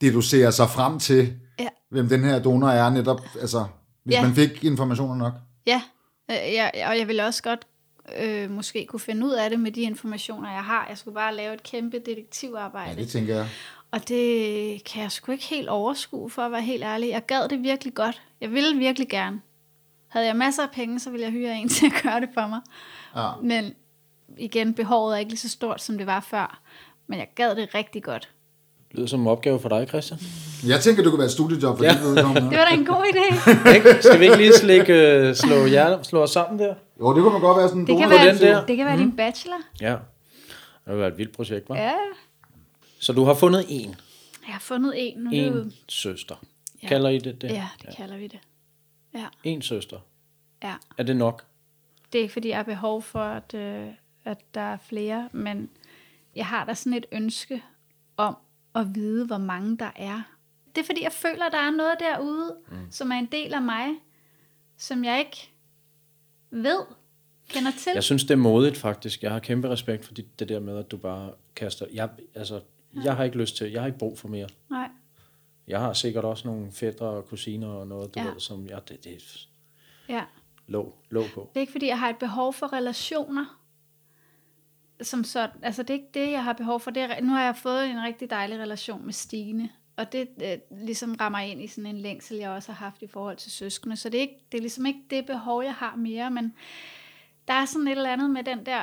[0.00, 1.68] deducere sig frem til, Ja.
[1.90, 3.64] hvem den her donor er netop, altså,
[4.04, 4.22] hvis Ja.
[4.22, 5.32] man fik informationer nok?
[5.66, 5.82] Ja,
[6.30, 7.66] øh, ja, og jeg vil også godt
[8.18, 10.86] øh, måske kunne finde ud af det med de informationer, jeg har.
[10.88, 12.90] Jeg skulle bare lave et kæmpe detektivarbejde.
[12.90, 13.48] Ja, det tænker jeg.
[13.90, 17.08] Og det kan jeg sgu ikke helt overskue, for at være helt ærlig.
[17.08, 18.22] Jeg gad det virkelig godt.
[18.40, 19.40] Jeg ville virkelig gerne.
[20.08, 22.46] Havde jeg masser af penge, så ville jeg hyre en til at gøre det for
[22.46, 22.60] mig.
[23.16, 23.30] Ja.
[23.42, 23.74] Men
[24.38, 26.60] igen, behovet er ikke lige så stort, som det var før.
[27.06, 28.30] Men jeg gad det rigtig godt.
[28.92, 30.20] Lyder som en opgave for dig, Christian.
[30.66, 31.92] Jeg tænker, det kunne være et studiejob for Ja.
[31.92, 31.98] ja.
[31.98, 32.48] dit vedkommende.
[32.50, 34.00] Det var da en god idé.
[34.02, 36.74] Skal vi ikke lige slikke, øh, slå, hjerne, slå os sammen der?
[37.00, 38.66] Jo, det kunne man godt være sådan en Det kan være, den der.
[38.66, 39.56] det kan være din bachelor.
[39.80, 39.90] Ja.
[40.84, 41.74] Det vil være et vildt projekt, hva'?
[41.76, 41.92] Ja,
[43.00, 43.88] Så du har fundet en,
[44.46, 45.18] jeg har fundet en.
[45.18, 46.34] Nu en søster.
[46.82, 46.88] Ja.
[46.88, 47.50] Kalder I det det?
[47.50, 48.38] Ja, det kalder vi det.
[49.14, 49.96] Ja, En søster.
[50.62, 50.74] ja.
[50.98, 51.44] Er det nok?
[52.12, 53.86] Det er ikke, fordi jeg har behov for, at, øh,
[54.24, 55.68] at der er flere, men
[56.36, 57.62] jeg har da sådan et ønske
[58.16, 58.36] om
[58.74, 60.22] at vide, hvor mange der er.
[60.74, 62.76] Det er, fordi jeg føler, der er noget derude, mm.
[62.90, 63.88] som er en del af mig,
[64.76, 65.50] som jeg ikke
[66.50, 66.80] ved,
[67.48, 67.92] kender til.
[67.94, 69.22] Jeg synes, det er modigt faktisk.
[69.22, 71.86] Jeg har kæmpe respekt for det, det der med, at du bare kaster...
[71.92, 72.60] Jeg, altså,
[73.04, 73.70] jeg har ikke lyst til...
[73.70, 74.48] Jeg har ikke brug for mere.
[74.70, 74.88] Nej.
[75.66, 78.26] Jeg har sikkert også nogle fædre og kusiner og noget, du Ja.
[78.26, 78.32] ja.
[78.32, 78.88] ved, som jeg...
[78.88, 79.48] Det, det
[80.08, 80.24] Ja.
[80.66, 81.50] låg, låg på.
[81.54, 83.57] Det er ikke, fordi jeg har et behov for relationer.
[85.02, 86.90] Som så, altså det er ikke det, jeg har behov for.
[86.90, 89.70] Det er, nu har jeg fået en rigtig dejlig relation med Stine.
[89.96, 93.06] Og det øh, ligesom rammer ind i sådan en længsel, jeg også har haft i
[93.06, 93.96] forhold til søskende.
[93.96, 96.30] Så det er, ikke, det er ligesom ikke det behov, jeg har mere.
[96.30, 96.54] Men
[97.48, 98.82] der er sådan et eller andet med den der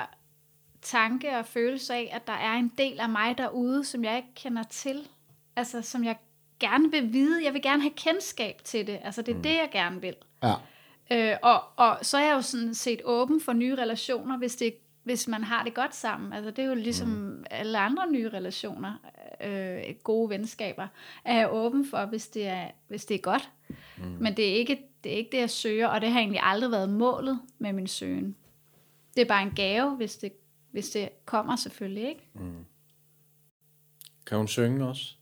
[0.82, 4.34] tanke og følelse af, at der er en del af mig derude, som jeg ikke
[4.36, 5.08] kender til.
[5.56, 6.16] Altså som jeg
[6.60, 7.46] gerne vil vide.
[7.46, 9.00] Jeg vil gerne have kendskab til det.
[9.04, 9.44] Altså det er mm.
[9.44, 10.16] det, jeg gerne vil.
[10.44, 10.54] Ja.
[11.12, 14.76] Øh, og, og så er jeg jo sådan set åben for nye relationer, hvis, det,
[15.06, 16.34] hvis man har det godt sammen.
[16.34, 17.44] Altså det er jo ligesom mm.
[17.52, 18.94] alle andre nye relationer,
[19.44, 20.88] øh, gode venskaber,
[21.26, 23.52] er jeg åben for, hvis det er, hvis det er godt.
[23.98, 24.04] Mm.
[24.20, 26.72] Men det er, ikke, det er ikke det, jeg søger, og det har egentlig aldrig
[26.72, 28.36] været målet med min søgen.
[29.16, 30.34] Det er bare en gave, hvis det,
[30.72, 32.30] hvis det kommer selvfølgelig, ikke?
[34.26, 35.14] Kan hun synge også?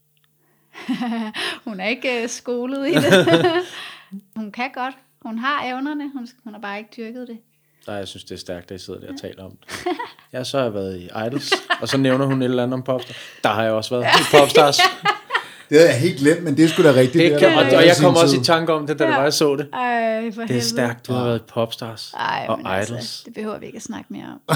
[1.66, 3.28] Hun er ikke øh, skolet i det.
[4.36, 4.98] hun kan godt.
[5.22, 7.40] Hun har evnerne, hun, hun har bare ikke dyrket det.
[7.88, 9.78] Nej, jeg synes, det er stærkt, at I sidder der og taler om det.
[10.34, 12.84] Ja, så har jeg været i Idols, og så nævner hun et eller andet om
[12.84, 13.16] Popstars.
[13.44, 14.78] Der har jeg også været i Popstars.
[15.70, 17.32] Det havde jeg helt glemt, men det er sgu da rigtigt.
[17.32, 18.42] Det kan, der og, jeg kom også tid.
[18.42, 19.16] i tanke om det, da det Ja.
[19.16, 19.68] var, jeg så det.
[19.74, 22.90] Ej, for Det er stærkt, du har været i Popstars Ej, og men Idols.
[22.92, 24.40] altså, det behøver vi ikke at snakke mere om.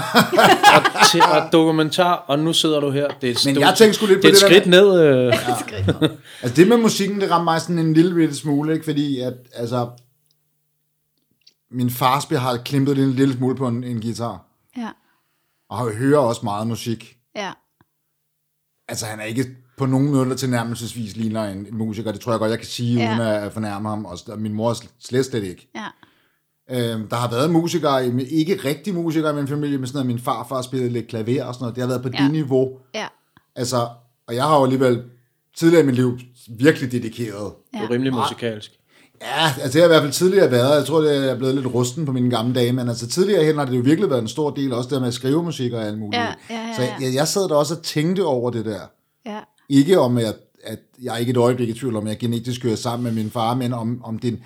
[0.75, 3.07] og, til, og dokumentar, og nu sidder du her.
[3.21, 4.67] Det er et Men jeg tænkte sgu lidt på det er et det der skridt
[4.67, 5.01] ned.
[5.01, 5.33] Øh.
[6.41, 8.85] Altså det med musikken, det rammer mig sådan en lille bitte smule, ikke?
[8.85, 9.87] fordi at, altså,
[11.71, 14.45] min far spiller har klimpet en lille smule på en, en guitar,
[14.77, 14.89] Ja,
[15.69, 17.17] og har- hører også meget musik.
[17.35, 17.51] ja,
[18.89, 19.45] Altså han er ikke
[19.77, 22.67] på nogen måde, der tilnærmelsesvis ligner en, en musiker, det tror jeg godt, jeg kan
[22.67, 23.03] sige, Ja.
[23.03, 23.11] ja.
[23.11, 25.69] uden at fornærme ham, og min mor sl- slet slet ikke.
[25.75, 25.85] ja.
[26.69, 30.19] Øhm, der har været musikere, ikke rigtig musikere i min familie, men sådan noget, min
[30.19, 32.23] farfar spillede lidt klaver og sådan noget, det har været på Ja.
[32.23, 32.79] det niveau.
[32.95, 33.07] Ja,
[33.55, 33.89] Altså,
[34.27, 35.03] og jeg har jo alligevel
[35.57, 36.19] tidligere i mit liv
[36.59, 38.71] virkelig dedikeret Du er rimelig musikalsk.
[39.21, 40.75] Ja, altså det har i hvert fald tidligere været.
[40.75, 43.57] Jeg tror, det er blevet lidt rusten på mine gamle dage, men altså tidligere hen
[43.57, 45.83] har det jo virkelig været en stor del, også det med at skrive musik og
[45.85, 46.21] alt muligt.
[46.21, 46.93] Ja, ja, ja, Så ja.
[47.01, 48.79] jeg, jeg sad der også og tænkte over det der.
[49.25, 49.39] ja,
[49.69, 52.63] Ikke om, at, at jeg er ikke et øjeblik i tvivl om, at jeg genetisk
[52.63, 54.39] hører sammen med min far, men om, om det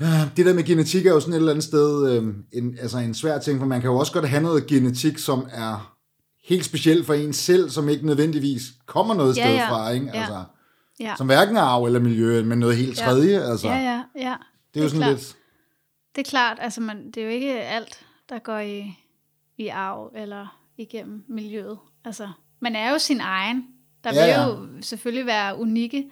[0.00, 2.98] Ja, det der med genetik er jo sådan et eller andet sted øh, en, altså
[2.98, 5.92] en svær ting, for man kan jo også godt have noget genetik, som er
[6.48, 9.70] helt specielt for en selv, som ikke nødvendigvis kommer noget Ja, sted ja.
[9.70, 10.10] fra, ikke?
[10.14, 10.40] Altså, Ja.
[11.16, 13.04] Som hverken er arv eller miljø, men noget helt Ja.
[13.04, 13.50] tredje.
[13.50, 14.34] Altså, Ja, ja, ja.
[14.74, 15.12] det er jo sådan klart.
[15.16, 15.36] lidt...
[16.16, 18.94] Det er klart, altså man, det er jo ikke alt, der går i,
[19.56, 21.78] i arv eller igennem miljøet.
[22.04, 22.28] Altså,
[22.60, 23.66] man er jo sin egen.
[24.04, 24.46] Der Ja, vil ja.
[24.46, 26.10] jo selvfølgelig være unikke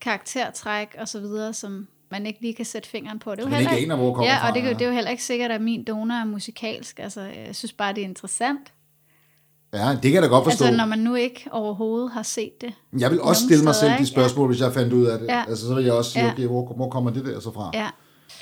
[0.00, 3.30] karaktertræk og så videre, som man ikke lige kan sætte fingeren på.
[3.30, 4.74] Det er jo Man heller ikke aner, hvor kommer ja, og det, er jo- ja.
[4.78, 6.98] det er jo heller ikke sikkert, at min donor er musikalsk.
[6.98, 8.72] Altså, jeg synes bare, det er interessant.
[9.74, 10.64] Ja, det kan jeg da godt forstå.
[10.64, 12.72] Altså, når man nu ikke overhovedet har set det.
[12.98, 15.26] Jeg vil også stille mig selv de spørgsmål, hvis jeg fandt ud af det.
[15.26, 15.44] Ja.
[15.48, 16.32] Altså, så vil jeg også sige, Ja.
[16.32, 17.70] okay, hvor, hvor kommer det der så fra?
[17.74, 17.88] Ja,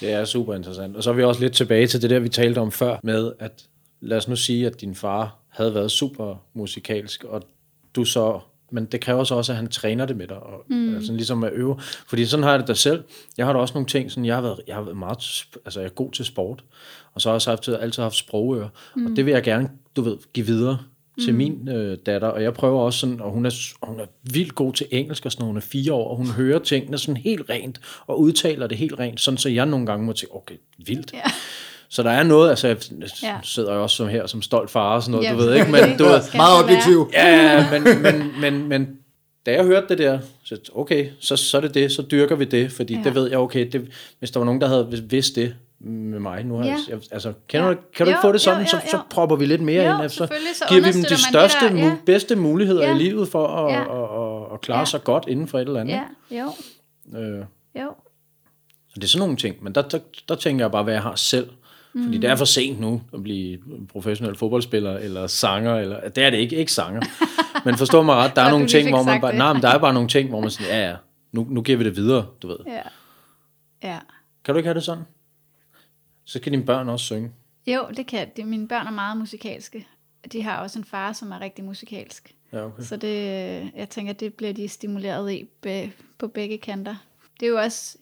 [0.00, 0.96] Det er super interessant.
[0.96, 3.32] Og så er vi også lidt tilbage til det der, vi talte om før, med
[3.38, 3.66] at
[4.00, 7.42] lad os nu sige, at din far havde været super musikalsk, og
[7.94, 8.40] du så
[8.72, 10.94] men det kræver så også, at han træner det med dig, og mm.
[10.94, 11.76] altså, ligesom at øve.
[11.80, 13.04] Fordi sådan har jeg det da selv.
[13.38, 15.18] Jeg har da også nogle ting, sådan, jeg har været, jeg har været meget,
[15.64, 16.64] altså jeg er god til sport,
[17.14, 19.06] og så har jeg også haft, altid haft sprogører, mm.
[19.06, 20.78] og det vil jeg gerne, du ved, give videre
[21.24, 23.50] til min øh, datter, og jeg prøver også sådan, og hun er,
[23.86, 26.26] hun er vildt god til engelsk, og sådan, når hun er fire år, og hun
[26.26, 30.06] hører tingene sådan helt rent, og udtaler det helt rent, sådan så jeg nogle gange
[30.06, 30.54] må tænke, okay,
[30.86, 31.12] vildt.
[31.12, 31.20] Ja.
[31.88, 32.76] Så der er noget, altså jeg
[33.22, 33.34] Ja.
[33.42, 35.70] sidder jo også som her som stolt far og sådan noget, Ja, du ved ikke,
[35.70, 37.10] men du ved, Skal Meget objektiv.
[37.12, 38.88] ja, men, men, men, men
[39.46, 42.44] da jeg hørte det der, så okay, så, så er det det, så dyrker vi
[42.44, 42.94] det, fordi.
[42.94, 43.00] Ja.
[43.04, 46.44] det ved jeg, okay, det, hvis der var nogen, der havde vidst det med mig,
[46.44, 46.76] nu har Ja.
[46.88, 47.68] jeg, altså, kan, Ja.
[47.70, 49.02] du, kan du ikke Jo, få det sådan, jo, så, jo, så jo.
[49.10, 50.16] propper vi lidt mere Jo, ind, så
[50.54, 51.96] så giver vi dem de man det største, der, ja.
[52.06, 52.94] bedste muligheder Ja.
[52.94, 53.80] i livet for at, Ja.
[53.80, 54.84] at, at, at klare Ja.
[54.84, 56.00] sig godt inden for et eller andet.
[56.30, 56.52] Ja, jo,
[57.18, 57.38] Øh,
[57.82, 57.94] jo.
[58.88, 61.02] så det er sådan nogle ting, men der, der, der tænker jeg bare, hvad jeg
[61.02, 61.50] har selv.
[62.04, 63.58] Fordi det er for sent nu at blive
[63.92, 65.76] professionel fodboldspiller eller sanger.
[65.76, 67.00] Eller, det er det ikke, ikke sanger.
[67.64, 69.78] Men forstå mig ret, der er nogle ting, hvor man bare, nej, men der er
[69.78, 70.94] bare nogle ting, hvor man sådan, ja, ja,
[71.32, 72.56] nu, nu giver vi det videre, du ved.
[72.66, 72.80] Ja.
[73.88, 73.98] Ja.
[74.44, 75.02] Kan du ikke have det sådan?
[76.30, 77.32] Så kan dine børn også synge.
[77.66, 78.46] Jo, det kan det.
[78.46, 79.86] Mine børn er meget musikalske.
[80.32, 82.34] De har også en far, som er rigtig musikalsk.
[82.52, 82.82] Ja, okay.
[82.82, 83.14] Så det,
[83.74, 86.96] jeg tænker, det bliver de stimuleret i be, på begge kanter.
[87.40, 87.98] Det er jo også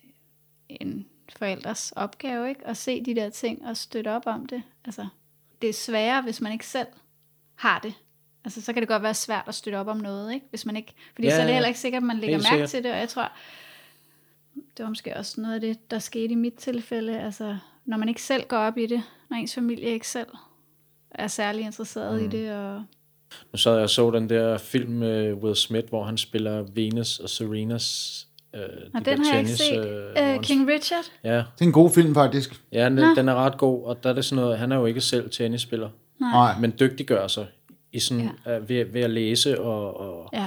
[0.68, 1.06] en
[1.36, 2.66] forældres opgave, ikke?
[2.66, 4.62] At se de der ting og støtte op om det.
[4.84, 5.06] Altså,
[5.62, 6.88] det er sværere, hvis man ikke selv
[7.54, 7.94] har det.
[8.44, 10.46] Altså, så kan det godt være svært at støtte op om noget, ikke?
[10.50, 12.48] Hvis man ikke, fordi Ja, så er det heller ikke sikkert, at man lægger mærke
[12.48, 12.70] sikkert.
[12.70, 13.32] til det, og jeg tror,
[14.76, 17.20] det var måske også noget af det, der skete i mit tilfælde.
[17.20, 17.58] Altså,
[17.88, 20.28] når man ikke selv går op i det, når ens familie ikke selv
[21.10, 22.24] er særlig interesseret mm.
[22.26, 22.82] i det, og
[23.52, 27.18] Nu sad jeg og så den der film med Will Smith, hvor han spiller Venus
[27.18, 28.60] og Serenas øh,
[28.94, 29.86] Og de den har jeg ikke tennis, set.
[29.88, 31.04] øh, han- King Richard?
[31.24, 32.60] Ja, Det er en god film, faktisk.
[32.72, 34.86] ja den, den er ret god, og der er det sådan noget, han er jo
[34.86, 36.58] ikke selv tennisspiller, Nej.
[36.60, 37.46] men dygtiggør sig
[37.92, 38.50] i sådan, ja.
[38.52, 40.46] ved, ved at læse og, og, Ja.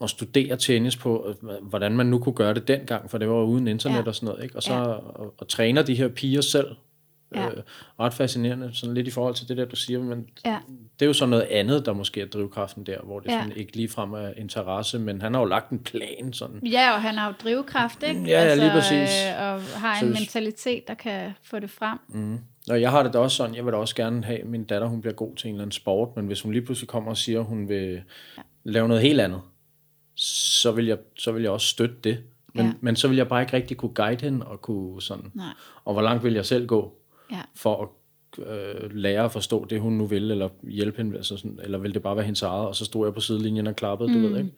[0.00, 3.42] Og studere tennis på, øh, hvordan man nu kunne gøre det dengang, for det var
[3.42, 4.02] uden internet Ja.
[4.06, 4.56] og sådan noget, ikke?
[4.56, 4.80] og så Ja.
[4.80, 6.66] og, og træner de her piger selv.
[7.34, 7.46] Ja.
[7.46, 7.56] Øh,
[8.00, 10.58] ret fascinerende, sådan lidt i forhold til det der, du siger, men Ja.
[10.98, 13.40] det er jo så noget andet, der måske er drivkraften der, hvor det Ja.
[13.42, 16.66] sådan ikke ligefrem er interesse, men han har jo lagt en plan sådan.
[16.66, 18.20] Ja, og han har jo drivkraft, ikke?
[18.20, 19.10] Ja, ja, lige præcis.
[19.26, 21.98] Øh, og har Så en hvis- mentalitet, der kan få det frem.
[22.08, 22.38] Mm.
[22.70, 24.64] Og jeg har det da også sådan, jeg vil da også gerne have, at min
[24.64, 27.10] datter hun bliver god til en eller anden sport, men hvis hun lige pludselig kommer
[27.10, 28.02] og siger, at hun vil
[28.64, 29.40] lave noget helt andet,
[30.20, 32.18] så vil jeg, så vil jeg også støtte det.
[32.54, 32.72] Men, Ja.
[32.80, 35.30] men så vil jeg bare ikke rigtig kunne guide hende og kunne sådan.
[35.34, 35.46] Nej.
[35.84, 36.92] Og hvor langt vil jeg selv gå
[37.32, 37.40] Ja.
[37.56, 37.88] for at
[38.46, 41.94] øh, lære at forstå det, hun nu vil, eller hjælpe hende, altså sådan, eller vil
[41.94, 44.38] det bare være hendes eget, og så stod jeg på sidelinjen og klappede, du ved
[44.38, 44.52] ikke?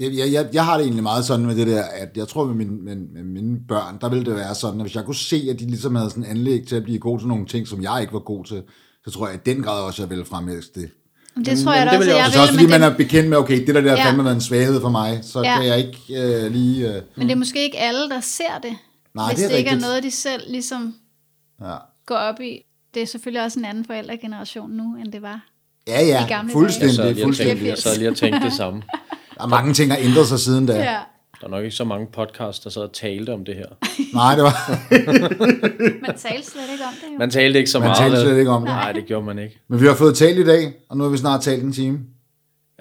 [0.00, 2.44] Jeg, jeg, jeg, jeg har det egentlig meget sådan med det der, at jeg tror
[2.44, 5.14] med, min, med, med mine børn, der ville det være sådan, at hvis jeg kunne
[5.14, 7.82] se, at de ligesom havde sådan anlæg til at blive gode til nogle ting, som
[7.82, 8.62] jeg ikke var god til,
[9.04, 10.90] så tror jeg i den grad også, at jeg ville fremhæve det.
[11.36, 12.58] Men det tror jeg men da det også, vil jeg at jeg Altså også vil,
[12.58, 14.04] fordi men, man det, er bekendt med, okay, det der, der Ja.
[14.08, 15.56] fandme været en svaghed for mig, så Ja.
[15.56, 16.88] kan jeg ikke øh, lige...
[16.96, 18.76] Øh, men det er måske ikke alle, der ser det.
[19.14, 19.88] Nej, hvis det er det ikke er rigtigt.
[19.88, 20.94] noget, de selv ligesom
[21.62, 21.74] ja.
[22.06, 22.62] går op i.
[22.94, 25.40] Det er selvfølgelig også en anden forældregeneration nu, end det var.
[25.88, 26.42] Ja, I ja, gamle dage.
[26.42, 27.66] Jeg fuldstændig, sad lige og tænkte, fuldstændig.
[27.66, 28.82] jeg sad lige og tænkte det samme.
[29.36, 30.76] Der er mange ting, der har ændret sig siden da.
[30.76, 30.98] Ja.
[31.40, 33.66] Der er nok ikke så mange podcasts, der sad og talte om det her.
[34.14, 34.52] Nej, det var,
[36.06, 37.18] Man talte slet ikke om det jo.
[37.18, 37.98] Man talte ikke så man meget.
[37.98, 38.70] talte slet ikke om det.
[38.70, 39.60] Nej, det gjorde man ikke.
[39.68, 42.00] Men vi har fået talt i dag, og nu har vi snart talt en time.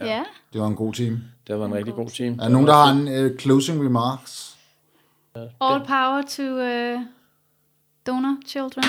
[0.02, 0.24] Ja.
[0.54, 1.22] Det var en god time.
[1.48, 2.34] Det var en rigtig god team.
[2.34, 4.56] Er der nogen, der har en uh, closing remarks?
[5.36, 7.02] All power to uh,
[8.08, 8.84] donor children.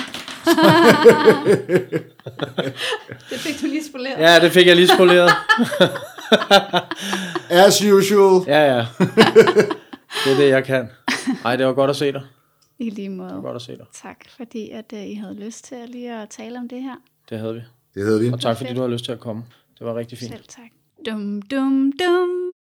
[3.29, 4.19] det fik du lige spoleret.
[4.19, 5.31] Ja, det fik jeg lige spoleret.
[7.65, 8.43] As usual.
[8.47, 8.85] Ja, ja.
[10.25, 10.89] Det er det, jeg kan.
[11.45, 12.21] Ej, det var godt at se dig.
[12.79, 13.41] I lige Det var måde.
[13.41, 13.85] godt at se dig.
[13.93, 16.95] Tak, fordi at, uh, I havde lyst til at lige at tale om det her.
[17.29, 17.61] Det havde vi.
[17.93, 18.29] Det hedder vi.
[18.33, 19.43] Og tak, fordi du har lyst til at komme.
[19.79, 20.31] Det var rigtig fint.
[20.31, 20.69] Selv tak.
[21.05, 22.46] Dum, dum, dum.